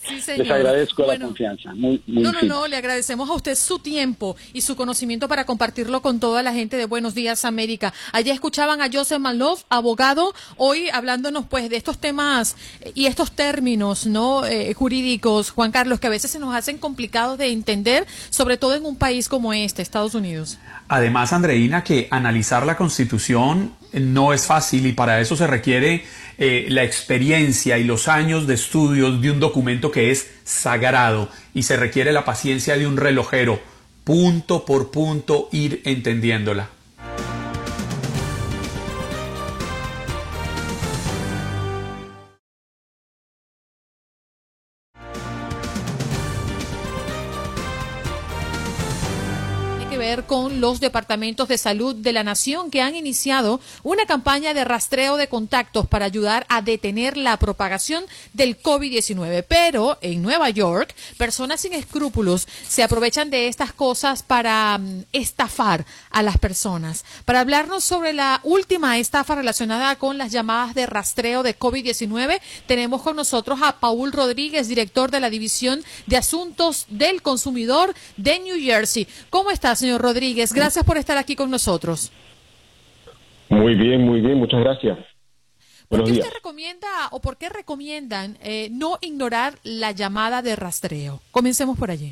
[0.07, 1.73] Les agradezco la confianza.
[1.75, 6.01] Muy, no, no, no, le agradecemos a usted su tiempo y su conocimiento para compartirlo
[6.01, 7.93] con toda la gente de Buenos Días América.
[8.11, 12.55] Allí escuchaban a Joseph Malov, abogado, hoy hablándonos pues de estos temas
[12.95, 17.37] y estos términos no eh, jurídicos, Juan Carlos, que a veces se nos hacen complicados
[17.37, 20.57] de entender, sobre todo en un país como este, Estados Unidos.
[20.87, 26.03] Además, Andreina, que analizar la Constitución no es fácil y para eso se requiere
[26.37, 31.63] eh, la experiencia y los años de estudios de un documento que es sagrado y
[31.63, 33.59] se requiere la paciencia de un relojero,
[34.03, 36.69] punto por punto ir entendiéndola.
[50.25, 55.17] Con los departamentos de salud de la nación que han iniciado una campaña de rastreo
[55.17, 59.45] de contactos para ayudar a detener la propagación del COVID-19.
[59.47, 65.85] Pero en Nueva York, personas sin escrúpulos se aprovechan de estas cosas para mm, estafar
[66.09, 67.05] a las personas.
[67.25, 73.01] Para hablarnos sobre la última estafa relacionada con las llamadas de rastreo de COVID-19, tenemos
[73.01, 78.59] con nosotros a Paul Rodríguez, director de la División de Asuntos del Consumidor de New
[78.59, 79.07] Jersey.
[79.29, 80.14] ¿Cómo está, señor Rodríguez.
[80.53, 82.11] Gracias por estar aquí con nosotros.
[83.49, 84.97] Muy bien, muy bien, muchas gracias.
[85.87, 91.21] ¿Por qué usted recomienda o por qué recomiendan eh, no ignorar la llamada de rastreo?
[91.31, 92.11] Comencemos por allí.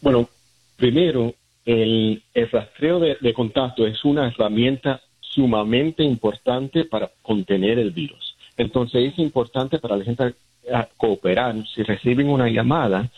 [0.00, 0.28] Bueno,
[0.76, 8.34] primero, el, rastreo de, de, contacto es una herramienta sumamente importante para contener el virus.
[8.56, 10.34] Entonces es importante para la gente
[10.96, 11.54] cooperar.
[11.74, 13.10] Si reciben una llamada,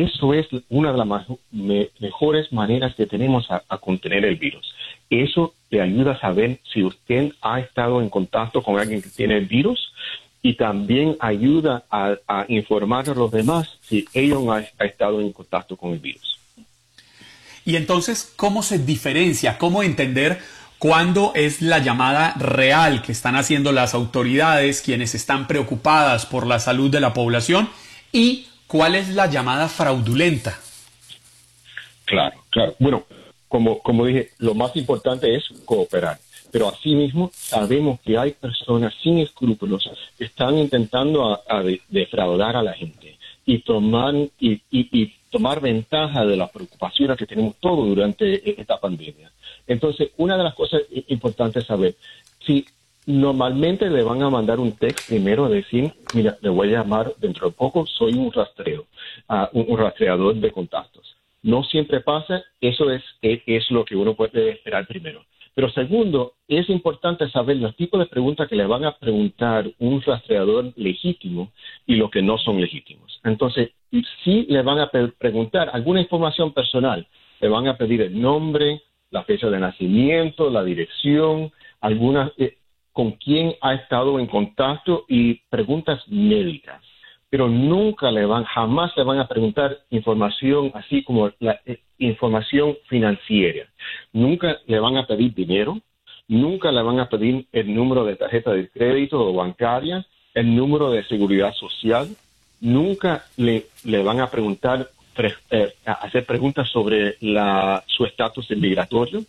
[0.00, 1.26] eso es una de las
[2.00, 4.74] mejores maneras que tenemos a, contener el virus.
[5.10, 9.36] Eso le ayuda a saber si usted ha estado en contacto con alguien que tiene
[9.36, 9.92] el virus
[10.40, 15.76] y también ayuda a, informar a los demás si ellos han, han estado en contacto
[15.76, 16.38] con el virus.
[17.64, 19.58] Y entonces, ¿cómo se diferencia?
[19.58, 20.38] ¿Cómo entender
[20.78, 26.58] cuándo es la llamada real que están haciendo las autoridades, quienes están preocupadas por la
[26.58, 27.68] salud de la población,
[28.10, 30.58] y ¿Cuál es la llamada fraudulenta?
[32.06, 32.74] Claro, claro.
[32.78, 33.04] Bueno,
[33.46, 36.16] como, como dije, lo más importante es cooperar.
[36.50, 41.38] Pero asimismo sabemos que hay personas sin escrúpulos que están intentando
[41.90, 47.56] defraudar a la gente y tomar, y, y, tomar ventaja de las preocupaciones que tenemos
[47.56, 49.30] todos durante esta pandemia.
[49.66, 51.94] Entonces, una de las cosas importantes es saber
[52.46, 52.64] si
[53.06, 57.12] Normalmente le van a mandar un text primero a decir, mira, le voy a llamar
[57.18, 58.86] dentro de poco, soy un rastreo,
[59.28, 61.16] uh, un, rastreador de contactos.
[61.42, 65.24] No siempre pasa, eso es, es, lo que uno puede esperar primero.
[65.54, 70.00] Pero segundo, es importante saber los tipos de preguntas que le van a preguntar un
[70.00, 71.50] rastreador legítimo
[71.86, 73.20] y los que no son legítimos.
[73.24, 73.70] Entonces,
[74.24, 77.06] si le van a preguntar alguna información personal,
[77.40, 82.56] le van a pedir el nombre, la fecha de nacimiento, la dirección, algunas, eh,
[82.92, 86.82] con quién ha estado en contacto y preguntas médicas.
[87.30, 92.76] Pero nunca le van, jamás le van a preguntar información así como la eh, información
[92.88, 93.66] financiera.
[94.12, 95.78] Nunca le van a pedir dinero,
[96.28, 100.90] nunca le van a pedir el número de tarjeta de crédito o bancaria, el número
[100.90, 102.08] de seguridad social,
[102.60, 103.66] nunca le,
[104.02, 104.88] van a preguntar,
[105.50, 109.22] eh, hacer preguntas sobre la, su estatus migratorio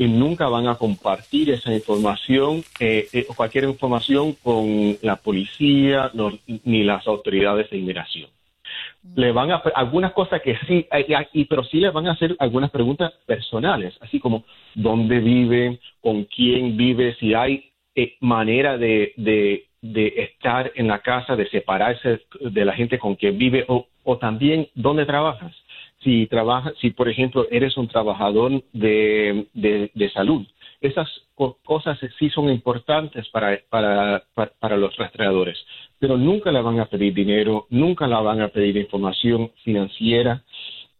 [0.00, 6.10] y nunca van a compartir esa información eh, eh, o cualquier información con la policía
[6.64, 8.30] ni las autoridades de inmigración.
[9.14, 10.88] Le van a algunas cosas que sí,
[11.34, 14.44] y, pero sí les van a hacer algunas preguntas personales, así como
[14.74, 19.66] dónde vive, con quién vive, si hay eh, manera de, de,
[20.16, 24.66] estar en la casa, de separarse de la gente con quien vive, o, o también
[24.74, 25.54] dónde trabajas
[26.02, 30.46] si trabaja, si por ejemplo eres un trabajador de, de, salud.
[30.80, 34.24] Esas cosas sí son importantes para, para,
[34.58, 35.58] para, los rastreadores,
[35.98, 40.42] pero nunca le van a pedir dinero, nunca le van a pedir información financiera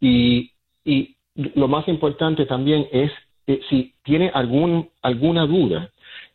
[0.01, 0.51] y,
[0.85, 3.11] y lo más importante también es
[3.47, 5.91] que si tiene algún, alguna duda,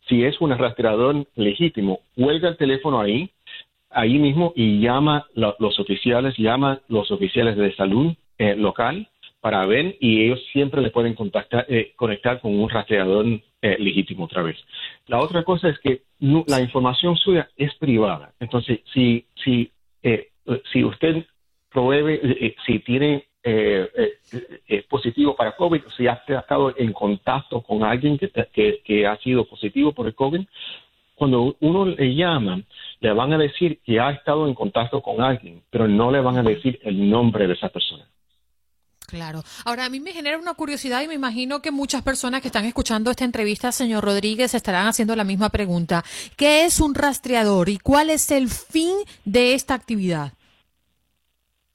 [0.08, 3.30] si es un rastreador legítimo, huelga el teléfono ahí,
[3.90, 9.08] ahí mismo y llama los oficiales, llama los oficiales de salud eh, local
[9.40, 13.26] para ver y ellos siempre le pueden contactar, eh, conectar con un rastreador
[13.62, 14.56] eh, legítimo otra vez.
[15.06, 18.32] La otra cosa es que la información suya es privada.
[18.40, 19.70] Entonces, si, si,
[20.72, 21.24] si usted
[21.70, 23.26] provee, si tiene
[24.88, 29.44] positivo para COVID, si ha estado en contacto con alguien que, que, que, ha sido
[29.44, 30.40] positivo por el COVID,
[31.14, 32.60] cuando uno le llama,
[33.00, 36.36] le van a decir que ha estado en contacto con alguien, pero no le van
[36.36, 38.06] a decir el nombre de esa persona.
[39.06, 39.42] Claro.
[39.64, 42.64] Ahora, a mí me genera una curiosidad y me imagino que muchas personas que están
[42.64, 46.02] escuchando esta entrevista, señor Rodríguez, estarán haciendo la misma pregunta.
[46.36, 50.32] ¿Qué es un rastreador y cuál es el fin de esta actividad?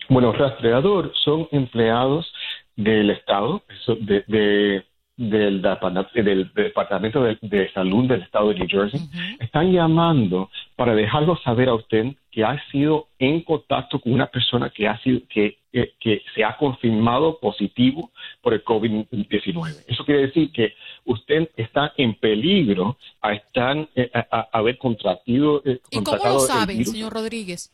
[0.09, 2.31] Bueno, rastreador son empleados
[2.75, 4.85] del Estado, de, del,
[5.21, 8.99] del Departamento de, Salud del Estado de New Jersey
[9.39, 14.69] están llamando para dejarlo saber a usted que ha sido en contacto con una persona
[14.69, 18.11] que ha sido que, que, se ha confirmado positivo
[18.41, 19.85] por el COVID-19.
[19.87, 20.73] Eso quiere decir que
[21.05, 25.61] usted está en peligro a estar eh, a, haber contratado.
[25.65, 27.71] Eh, ¿Y cómo lo saben, señor Rodríguez?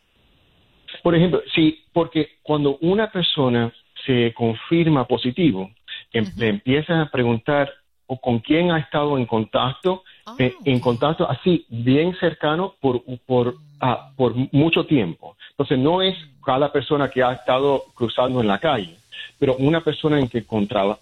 [1.03, 3.73] Por ejemplo, sí, porque cuando una persona
[4.05, 5.69] se confirma positivo,
[6.13, 7.71] em, le empiezan a preguntar
[8.05, 13.01] o con quién ha estado en contacto, ah, eh, en contacto así bien cercano por,
[13.25, 15.35] por, ah, por mucho tiempo.
[15.51, 16.15] Entonces no es
[16.45, 18.95] cada persona que ha estado cruzando en la calle,
[19.39, 20.45] pero una persona en que,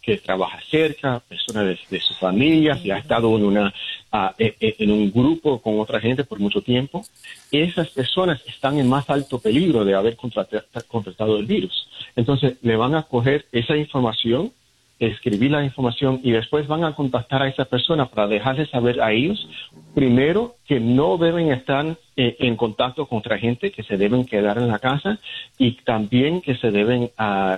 [0.01, 3.73] que trabaja cerca, persona de, su familia, que ha estado en, una,
[4.11, 7.03] ah, e, e, en un grupo con otra gente por mucho tiempo,
[7.51, 11.87] esas personas están en más alto peligro de haber contratado el virus.
[12.15, 14.51] Entonces le van a coger esa información
[14.99, 19.11] escribir la información y después van a contactar a esa persona para dejarles saber a
[19.11, 19.47] ellos,
[19.93, 24.57] primero, que no deben estar eh, en contacto con otra gente, que se deben quedar
[24.57, 25.19] en la casa
[25.57, 27.57] y también que se deben uh,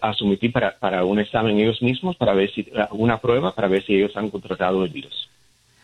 [0.00, 3.96] asumir para, para un examen ellos mismos, para ver si, una prueba, para ver si
[3.96, 5.28] ellos han contratado el virus.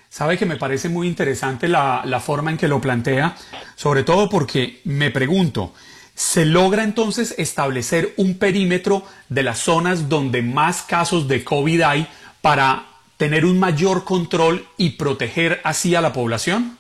[0.09, 3.35] Sabe que me parece muy interesante la, la forma en que lo plantea,
[3.75, 5.75] sobre todo porque me pregunto,
[6.17, 12.07] se logra entonces establecer un perímetro de las zonas donde más casos de COVID hay
[12.41, 12.87] para
[13.19, 16.79] tener un mayor control y proteger así a la población?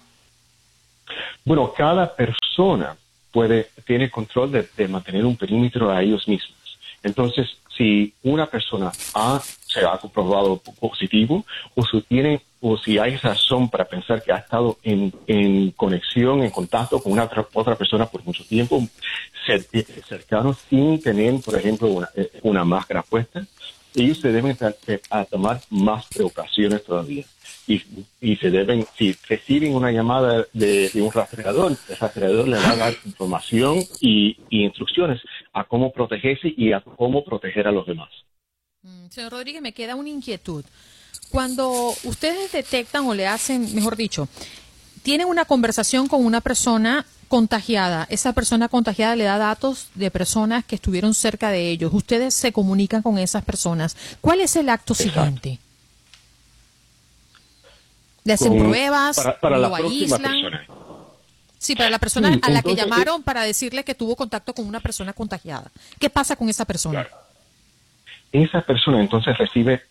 [1.44, 2.96] Bueno, cada persona
[3.30, 6.56] puede, tiene control de, mantener un perímetro a ellos mismos.
[7.02, 8.90] Entonces, si una persona
[9.76, 14.38] se ha comprobado positivo o si tiene o si hay razón para pensar que ha
[14.38, 18.82] estado en, conexión, en contacto con una otra, persona por mucho tiempo,
[20.08, 23.46] cercano, sin tener, por ejemplo, una, eh, una máscara puesta,
[23.96, 24.56] ellos se deben
[24.86, 27.24] eh, a, tomar más precauciones todavía.
[27.66, 27.82] Y,
[28.20, 32.76] y, se deben, si reciben una llamada de, un rastreador, el rastreador le va a
[32.76, 35.20] dar información y, instrucciones
[35.52, 38.10] a cómo protegerse y a cómo proteger a los demás.
[38.86, 40.64] Mm, señor Rodríguez, me queda una inquietud.
[41.30, 44.28] Cuando ustedes detectan o le hacen, mejor dicho,
[45.02, 50.64] tienen una conversación con una persona contagiada, esa persona contagiada le da datos de personas
[50.64, 53.96] que estuvieron cerca de ellos, ustedes se comunican con esas personas.
[54.20, 55.58] ¿Cuál es el acto siguiente?
[58.22, 59.20] ¿Le hacen pruebas?
[59.40, 60.32] Para, lo aíslan?
[61.58, 64.78] Sí, para la persona a la que llamaron para decirle que tuvo contacto con una
[64.78, 65.72] persona contagiada.
[65.98, 67.08] ¿Qué pasa con esa persona?
[68.32, 69.82] Esa persona entonces recibe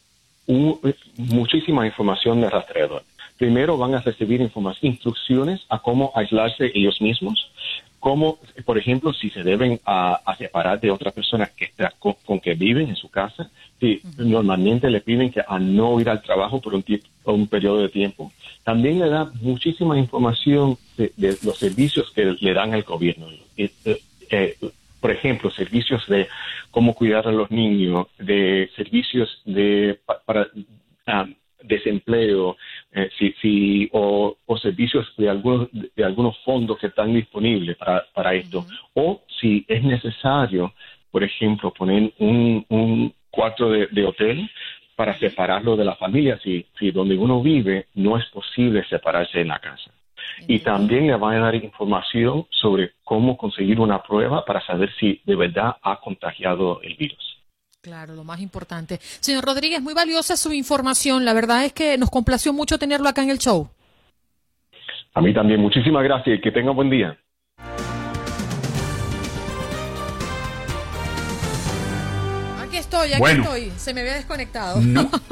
[1.18, 3.04] muchísima información de rastreador.
[3.38, 4.48] Primero van a recibir
[4.82, 7.52] instrucciones a cómo aislarse ellos mismos,
[8.00, 12.54] cómo, por ejemplo, si se deben a, separar de otra persona que está con, que
[12.54, 16.76] viven en su casa, si normalmente le piden que a no ir al trabajo por
[16.76, 16.86] un,
[17.26, 18.32] un periodo de tiempo.
[18.64, 21.12] También le da muchísima información de,
[21.44, 23.28] los servicios que le dan al gobierno.
[23.58, 23.72] Eh,
[24.30, 24.56] eh,
[25.06, 26.28] por ejemplo, servicios de
[26.72, 30.48] cómo cuidar a los niños, de servicios de para,
[31.06, 31.28] ah,
[31.62, 32.58] desempleo,
[32.92, 38.66] eh, si, o, servicios de algunos de algunos fondos que están disponibles para, para esto,
[38.96, 40.74] o si es necesario,
[41.12, 44.50] por ejemplo, poner un, un cuarto de, hotel
[44.96, 49.50] para separarlo de la familia, si, si donde uno vive no es posible separarse en
[49.50, 49.92] la casa.
[50.48, 55.22] Y también le van a dar información sobre cómo conseguir una prueba para saber si
[55.26, 57.42] de verdad ha contagiado el virus.
[57.82, 58.98] Claro, lo más importante.
[59.00, 61.24] Señor Rodríguez, muy valiosa su información.
[61.24, 63.70] La verdad es que nos complació mucho tenerlo acá en el show.
[65.14, 65.62] A mí también.
[65.62, 67.18] Muchísimas gracias y que tenga buen día.
[72.86, 73.72] estoy, aquí estoy.
[73.78, 74.80] Se me había desconectado.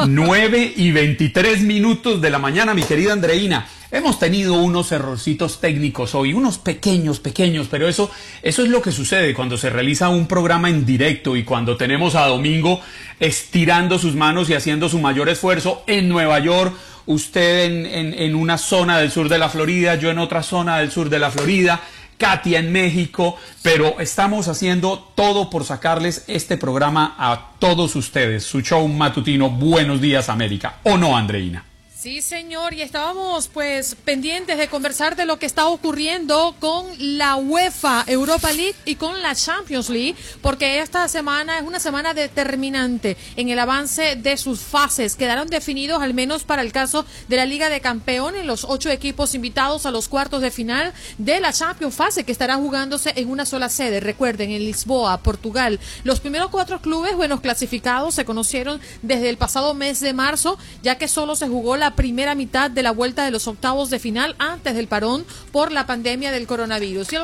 [0.08, 3.66] 9 y 23 minutos de la mañana, mi querida Andreina.
[3.94, 8.10] Hemos tenido unos errorcitos técnicos hoy, unos pequeños, pequeños, pero eso,
[8.42, 12.16] eso es lo que sucede cuando se realiza un programa en directo y cuando tenemos
[12.16, 12.82] a Domingo
[13.20, 16.74] estirando sus manos y haciendo su mayor esfuerzo en Nueva York,
[17.06, 20.90] usted en, en una zona del sur de la Florida, yo en otra zona del
[20.90, 21.80] sur de la Florida
[22.18, 28.62] Katia en México, pero estamos haciendo todo por sacarles este programa a todos ustedes, su
[28.62, 31.73] show matutino Buenos Días América, ¿o no, Andreina?
[32.04, 37.38] Sí, señor, y estábamos pues pendientes de conversar de lo que está ocurriendo con la
[37.38, 43.16] UEFA Europa League y con la Champions League, porque esta semana es una semana determinante
[43.38, 45.16] en el avance de sus fases.
[45.16, 49.34] Quedaron definidos, al menos para el caso de la Liga de Campeones, los ocho equipos
[49.34, 53.46] invitados a los cuartos de final de la Champions fase, que estará jugándose en una
[53.46, 54.02] sola sede.
[54.02, 55.80] Recuerden, en Lisboa, Portugal.
[56.04, 60.98] Los primeros cuatro clubes, buenos clasificados, se conocieron desde el pasado mes de marzo, ya
[60.98, 64.36] que solo se jugó la primera mitad de la vuelta de los octavos de final
[64.40, 67.12] antes del parón por la pandemia del coronavirus.
[67.14, 67.24] Y el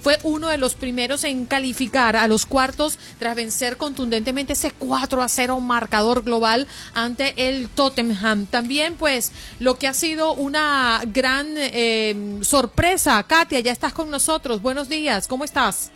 [0.00, 5.22] fue uno de los primeros en calificar a los cuartos tras vencer contundentemente ese 4
[5.22, 8.46] a 0 marcador global ante el Tottenham.
[8.46, 13.22] También, pues, lo que ha sido una gran eh, sorpresa.
[13.24, 14.62] Katia, ya estás con nosotros.
[14.62, 15.92] Buenos días, ¿cómo estás?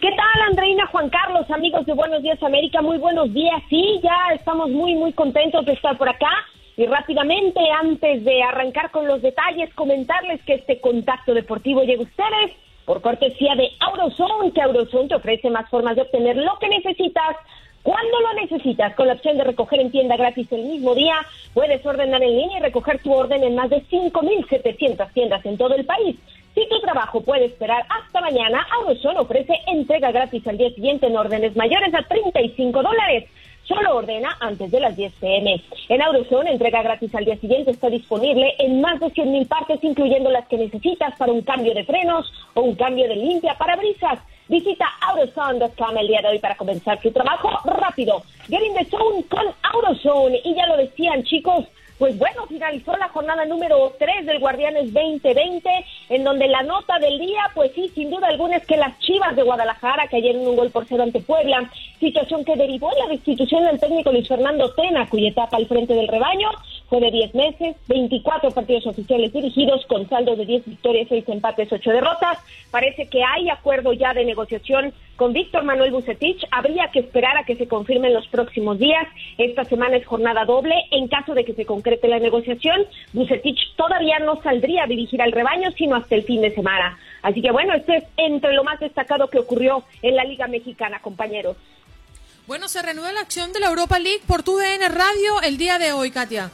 [0.00, 2.80] ¿Qué tal, Andreina, Juan Carlos, amigos de Buenos Días América?
[2.80, 3.60] Muy buenos días.
[3.68, 6.30] Sí, ya estamos muy, muy contentos de estar por acá.
[6.78, 12.04] Y rápidamente, antes de arrancar con los detalles, comentarles que este contacto deportivo llega a
[12.04, 12.52] ustedes
[12.84, 17.36] por cortesía de Aurozone, que Aurozone te ofrece más formas de obtener lo que necesitas
[17.82, 21.16] cuando lo necesitas, con la opción de recoger en tienda gratis el mismo día,
[21.54, 25.74] puedes ordenar en línea y recoger tu orden en más de 5.700 tiendas en todo
[25.74, 26.16] el país.
[26.54, 31.16] Si tu trabajo puede esperar hasta mañana, Aurozone ofrece entrega gratis al día siguiente en
[31.16, 33.24] órdenes mayores a 35 dólares.
[33.68, 35.62] Solo ordena antes de las 10 pm.
[35.90, 40.30] En AutoZone, entrega gratis al día siguiente está disponible en más de 100.000 partes, incluyendo
[40.30, 44.20] las que necesitas para un cambio de frenos o un cambio de limpia para brisas.
[44.48, 48.22] Visita AutoZone.com el día de hoy para comenzar tu trabajo rápido.
[48.48, 50.40] Get in the zone con AutoZone.
[50.42, 51.66] Y ya lo decían, chicos,
[51.98, 55.68] pues bueno, finalizó la jornada número 3 del Guardianes 2020,
[56.10, 59.34] en donde la nota del día, pues sí, sin duda alguna es que las Chivas
[59.34, 63.64] de Guadalajara cayeron un gol por cero ante Puebla, situación que derivó en la destitución
[63.64, 66.50] del técnico Luis Fernando Tena, cuya etapa al frente del rebaño
[66.88, 71.70] fue de 10 meses, 24 partidos oficiales dirigidos con saldo de 10 victorias, 6 empates,
[71.70, 72.38] 8 derrotas.
[72.70, 76.42] Parece que hay acuerdo ya de negociación con Víctor Manuel Bucetich.
[76.50, 79.06] Habría que esperar a que se confirmen los próximos días.
[79.36, 80.74] Esta semana es jornada doble.
[80.90, 85.32] En caso de que se concrete la negociación, Bucetich todavía no saldría a dirigir al
[85.32, 86.98] rebaño, sino hasta el fin de semana.
[87.20, 91.00] Así que bueno, este es entre lo más destacado que ocurrió en la Liga Mexicana,
[91.00, 91.56] compañeros.
[92.46, 95.78] Bueno, se renueva la acción de la Europa League por tu DN Radio el día
[95.78, 96.50] de hoy, Katia.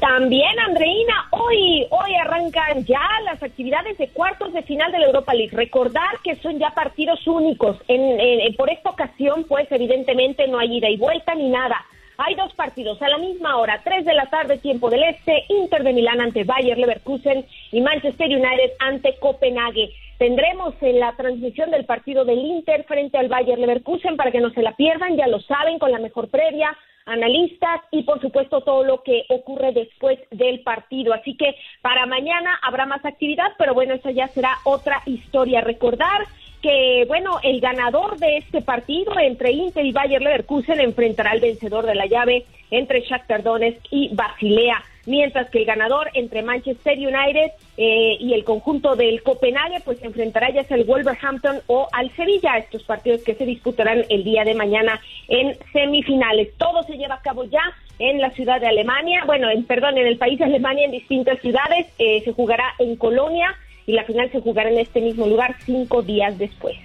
[0.00, 5.34] También, Andreina, hoy, hoy arrancan ya las actividades de cuartos de final de la Europa
[5.34, 5.56] League.
[5.56, 7.76] Recordar que son ya partidos únicos.
[7.88, 11.84] En, por esta ocasión, pues evidentemente no hay ida y vuelta ni nada.
[12.16, 15.82] Hay dos partidos a la misma hora, tres de la tarde, tiempo del este, Inter
[15.82, 19.90] de Milán ante Bayer Leverkusen y Manchester United ante Copenhague.
[20.18, 24.50] Tendremos en la transmisión del partido del Inter frente al Bayer Leverkusen para que no
[24.50, 26.76] se la pierdan, ya lo saben, con la mejor previa
[27.08, 31.12] analistas y por supuesto todo lo que ocurre después del partido.
[31.14, 35.60] Así que para mañana habrá más actividad, pero bueno, eso ya será otra historia.
[35.60, 36.26] Recordar
[36.62, 41.86] que, bueno, el ganador de este partido entre Inter y Bayer Leverkusen enfrentará al vencedor
[41.86, 47.52] de la llave entre Shakhtar Donetsk y Basilea mientras que el ganador entre Manchester United
[47.76, 52.58] eh, y el conjunto del Copenhague pues enfrentará ya sea el Wolverhampton o al Sevilla,
[52.58, 56.54] estos partidos que se disputarán el día de mañana en semifinales.
[56.58, 57.62] Todo se lleva a cabo ya
[57.98, 61.40] en la ciudad de Alemania, bueno, en, perdón, en el país de Alemania, en distintas
[61.40, 63.54] ciudades, eh, se jugará en Colonia
[63.86, 66.76] y la final se jugará en este mismo lugar cinco días después.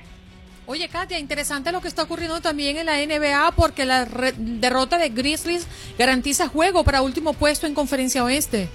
[0.66, 4.06] Oye, Katia, interesante lo que está ocurriendo también en la NBA porque la
[4.38, 8.70] derrota de Grizzlies garantiza juego para último puesto en Conferencia Oeste.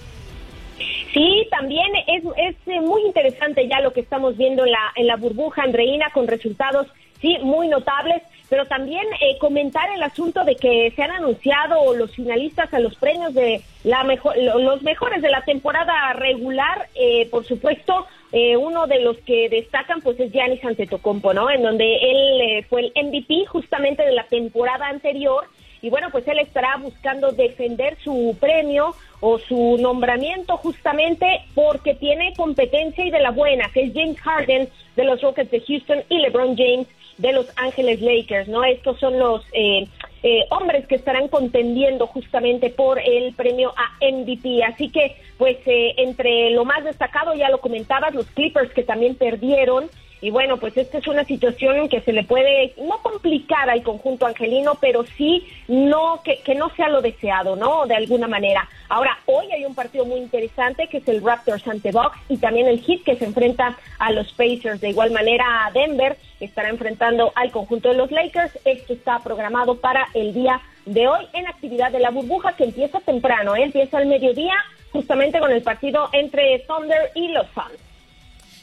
[1.14, 5.06] Sí, también es, es eh, muy interesante ya lo que estamos viendo en la, en
[5.06, 6.86] la burbuja andreína con resultados,
[7.22, 12.14] sí, muy notables, pero también eh, comentar el asunto de que se han anunciado los
[12.14, 17.46] finalistas a los premios de la mejor, los mejores de la temporada regular, eh, por
[17.46, 21.50] supuesto, eh, uno de los que destacan pues es Giannis Antetokounmpo, ¿no?
[21.50, 25.44] En donde él eh, fue el MVP justamente de la temporada anterior
[25.80, 32.34] y bueno, pues él estará buscando defender su premio o su nombramiento justamente porque tiene
[32.36, 36.18] competencia y de la buena, que es James Harden de los Rockets de Houston y
[36.18, 38.64] LeBron James de Los Ángeles Lakers, ¿no?
[38.64, 39.86] Estos son los eh,
[40.22, 44.64] eh, hombres que estarán contendiendo justamente por el premio a MVP.
[44.64, 49.14] Así que, pues, eh, entre lo más destacado, ya lo comentabas, los Clippers que también
[49.14, 49.88] perdieron.
[50.20, 54.26] Y bueno, pues esta es una situación que se le puede no complicar al conjunto
[54.26, 57.86] angelino, pero sí no que, no sea lo deseado, ¿no?
[57.86, 58.68] De alguna manera.
[58.88, 62.66] Ahora, hoy hay un partido muy interesante que es el Raptors ante Bucks y también
[62.66, 64.80] el Heat que se enfrenta a los Pacers.
[64.80, 68.58] De igual manera, Denver estará enfrentando al conjunto de los Lakers.
[68.64, 73.00] Esto está programado para el día de hoy en actividad de la burbuja que empieza
[73.00, 73.62] temprano, ¿eh?
[73.62, 74.54] empieza al mediodía
[74.90, 77.87] justamente con el partido entre Thunder y los Suns.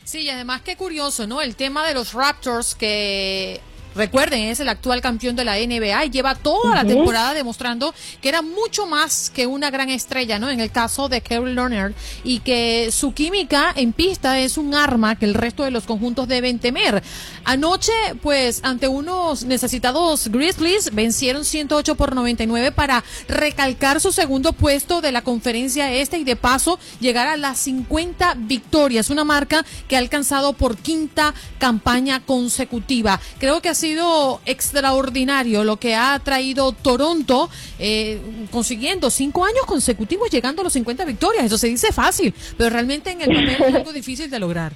[0.06, 1.42] Sí, y además qué curioso, ¿no?
[1.42, 3.60] El tema de los Raptors que
[3.96, 8.28] Recuerden, es el actual campeón de la NBA y lleva toda la temporada demostrando que
[8.28, 10.50] era mucho más que una gran estrella, ¿no?
[10.50, 11.94] En el caso de Kevin Leonard
[12.24, 16.28] y que su química en pista es un arma que el resto de los conjuntos
[16.28, 17.02] deben temer.
[17.46, 25.00] Anoche, pues, ante unos necesitados Grizzlies, vencieron 108 por 99 para recalcar su segundo puesto
[25.00, 29.96] de la conferencia este y de paso llegar a las 50 victorias, una marca que
[29.96, 33.22] ha alcanzado por quinta campaña consecutiva.
[33.40, 38.20] Creo que así sido extraordinario lo que ha traído Toronto, eh,
[38.50, 41.46] consiguiendo cinco años consecutivos llegando a los 50 victorias.
[41.46, 44.72] Eso se dice fácil, pero realmente en el momento es algo difícil de lograr.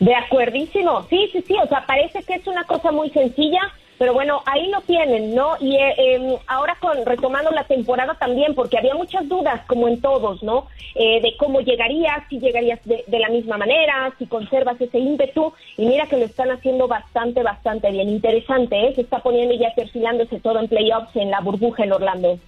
[0.00, 3.60] De acuerdísimo, sí, sí, sí, o sea, parece que es una cosa muy sencilla,
[3.98, 5.56] pero bueno, ahí lo tienen, ¿no?
[5.60, 10.00] Y eh, em, ahora con retomando la temporada también, porque había muchas dudas, como en
[10.00, 10.66] todos, ¿no?
[10.94, 15.52] Eh, de cómo llegarías, si llegarías de, la misma manera, si conservas ese ímpetu.
[15.76, 18.08] Y mira que lo están haciendo bastante, bastante bien.
[18.08, 18.94] Interesante, ¿eh?
[18.94, 22.38] Se está poniendo ya perfilándose todo en playoffs en la burbuja en Orlando.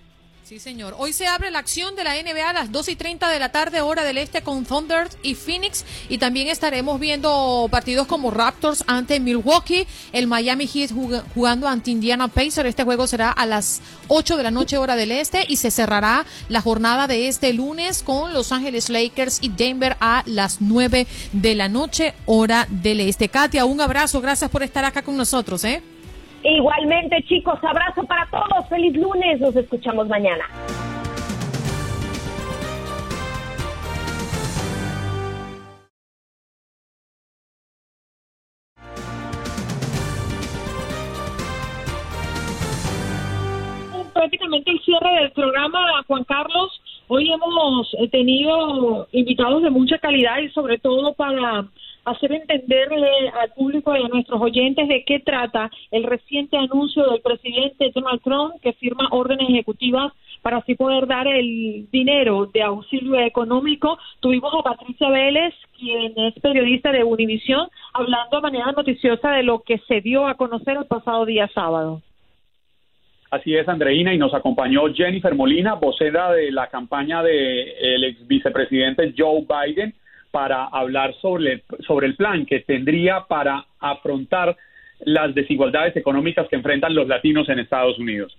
[0.49, 0.94] Sí, señor.
[0.97, 3.51] Hoy se abre la acción de la NBA a las 2 y 30 de la
[3.51, 5.84] tarde, hora del este, con Thunder y Phoenix.
[6.09, 10.92] Y también estaremos viendo partidos como Raptors ante Milwaukee, el Miami Heat
[11.34, 12.68] jugando ante Indiana Pacers.
[12.68, 15.44] Este juego será a las 8 de la noche, hora del este.
[15.49, 20.22] Y se cerrará la jornada de este lunes con Los Ángeles Lakers y Denver a
[20.26, 23.28] las 9 de la noche, hora del este.
[23.28, 24.20] Katia, un abrazo.
[24.20, 25.82] Gracias por estar acá con nosotros, ¿eh?
[26.49, 28.68] Igualmente, chicos, abrazo para todos.
[28.68, 29.40] Feliz lunes.
[29.40, 30.44] Nos escuchamos mañana.
[44.12, 46.80] prácticamente el cierre del programa, Juan Carlos.
[47.09, 51.66] Hoy hemos tenido invitados de mucha calidad y sobre todo para
[52.07, 57.20] hacer entenderle al público y a nuestros oyentes de qué trata el reciente anuncio del
[57.20, 63.18] presidente Donald Trump que firma órdenes ejecutivas para así poder dar el dinero de auxilio
[63.18, 63.98] económico.
[64.20, 69.62] Tuvimos a Patricia Vélez, quien es periodista de Univisión, hablando de manera noticiosa de lo
[69.62, 72.02] que se dio a conocer el pasado día sábado.
[73.32, 79.12] Así es, Andreina, y nos acompañó Jennifer Molina, vocera de la campaña del ex vicepresidente
[79.18, 79.92] Joe Biden
[80.37, 84.55] para hablar sobre, sobre el plan que tendría para afrontar
[85.01, 88.37] las desigualdades económicas que enfrentan los latinos en Estados Unidos.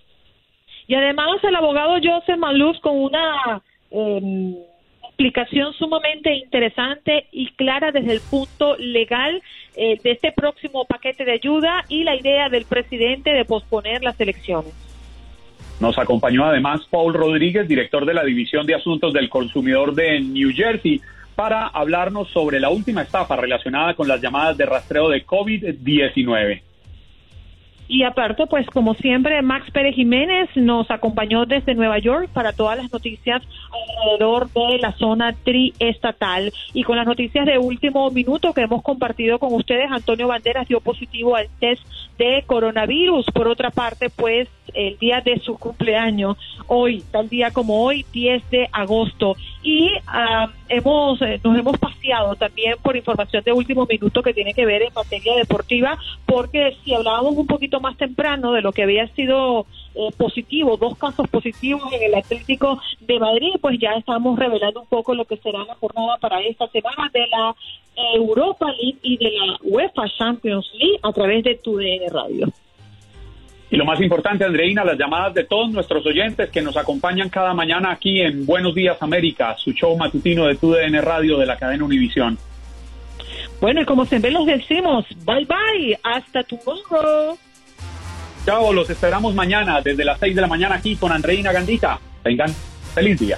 [0.85, 4.53] Y además el abogado Joseph Maluz con una em,
[5.05, 9.41] explicación sumamente interesante y clara desde el punto legal
[9.75, 14.21] eh, de este próximo paquete de ayuda y la idea del presidente de posponer las
[14.21, 14.75] elecciones.
[15.79, 20.51] Nos acompañó además Paul Rodríguez, director de la División de Asuntos del Consumidor de New
[20.53, 21.01] Jersey,
[21.37, 26.63] para hablarnos sobre la última estafa relacionada con las llamadas de rastreo de COVID-19.
[27.87, 32.75] Y aparte, pues como siempre, Max Pérez Jiménez nos acompañó desde Nueva York para todas
[32.75, 33.43] las noticias
[34.01, 36.51] alrededor de la zona triestatal.
[36.73, 40.81] Y con las noticias de último minuto que hemos compartido con ustedes, Antonio Banderas dio
[40.81, 41.85] positivo al test
[42.17, 43.27] de coronavirus.
[43.27, 46.37] Por otra parte, pues el día de su cumpleaños,
[46.67, 49.35] hoy, tal día como hoy, 10 de agosto.
[49.63, 54.53] Y ah, hemos, eh, nos hemos paseado también por información de último minuto que tiene
[54.53, 58.83] que ver en materia deportiva, porque si hablábamos un poquito más temprano de lo que
[58.83, 59.65] había sido
[59.95, 64.87] eh, positivo, dos casos positivos en el Atlético de Madrid, pues ya estamos revelando un
[64.87, 67.55] poco lo que será la jornada para esta semana de la
[68.13, 72.47] Europa League y de la UEFA Champions League a través de tu Radio.
[73.69, 77.53] Y lo más importante, Andreina, las llamadas de todos nuestros oyentes que nos acompañan cada
[77.53, 81.83] mañana aquí en Buenos Días América, su show matutino de TUDN Radio de la cadena
[81.83, 82.37] Univisión.
[83.59, 87.37] Bueno, y como siempre los decimos, bye bye, hasta tomorrow.
[88.45, 91.99] Chao, los esperamos mañana desde las 6 de la mañana aquí con Andreina Gandita.
[92.23, 92.49] Tengan
[92.93, 93.37] feliz día.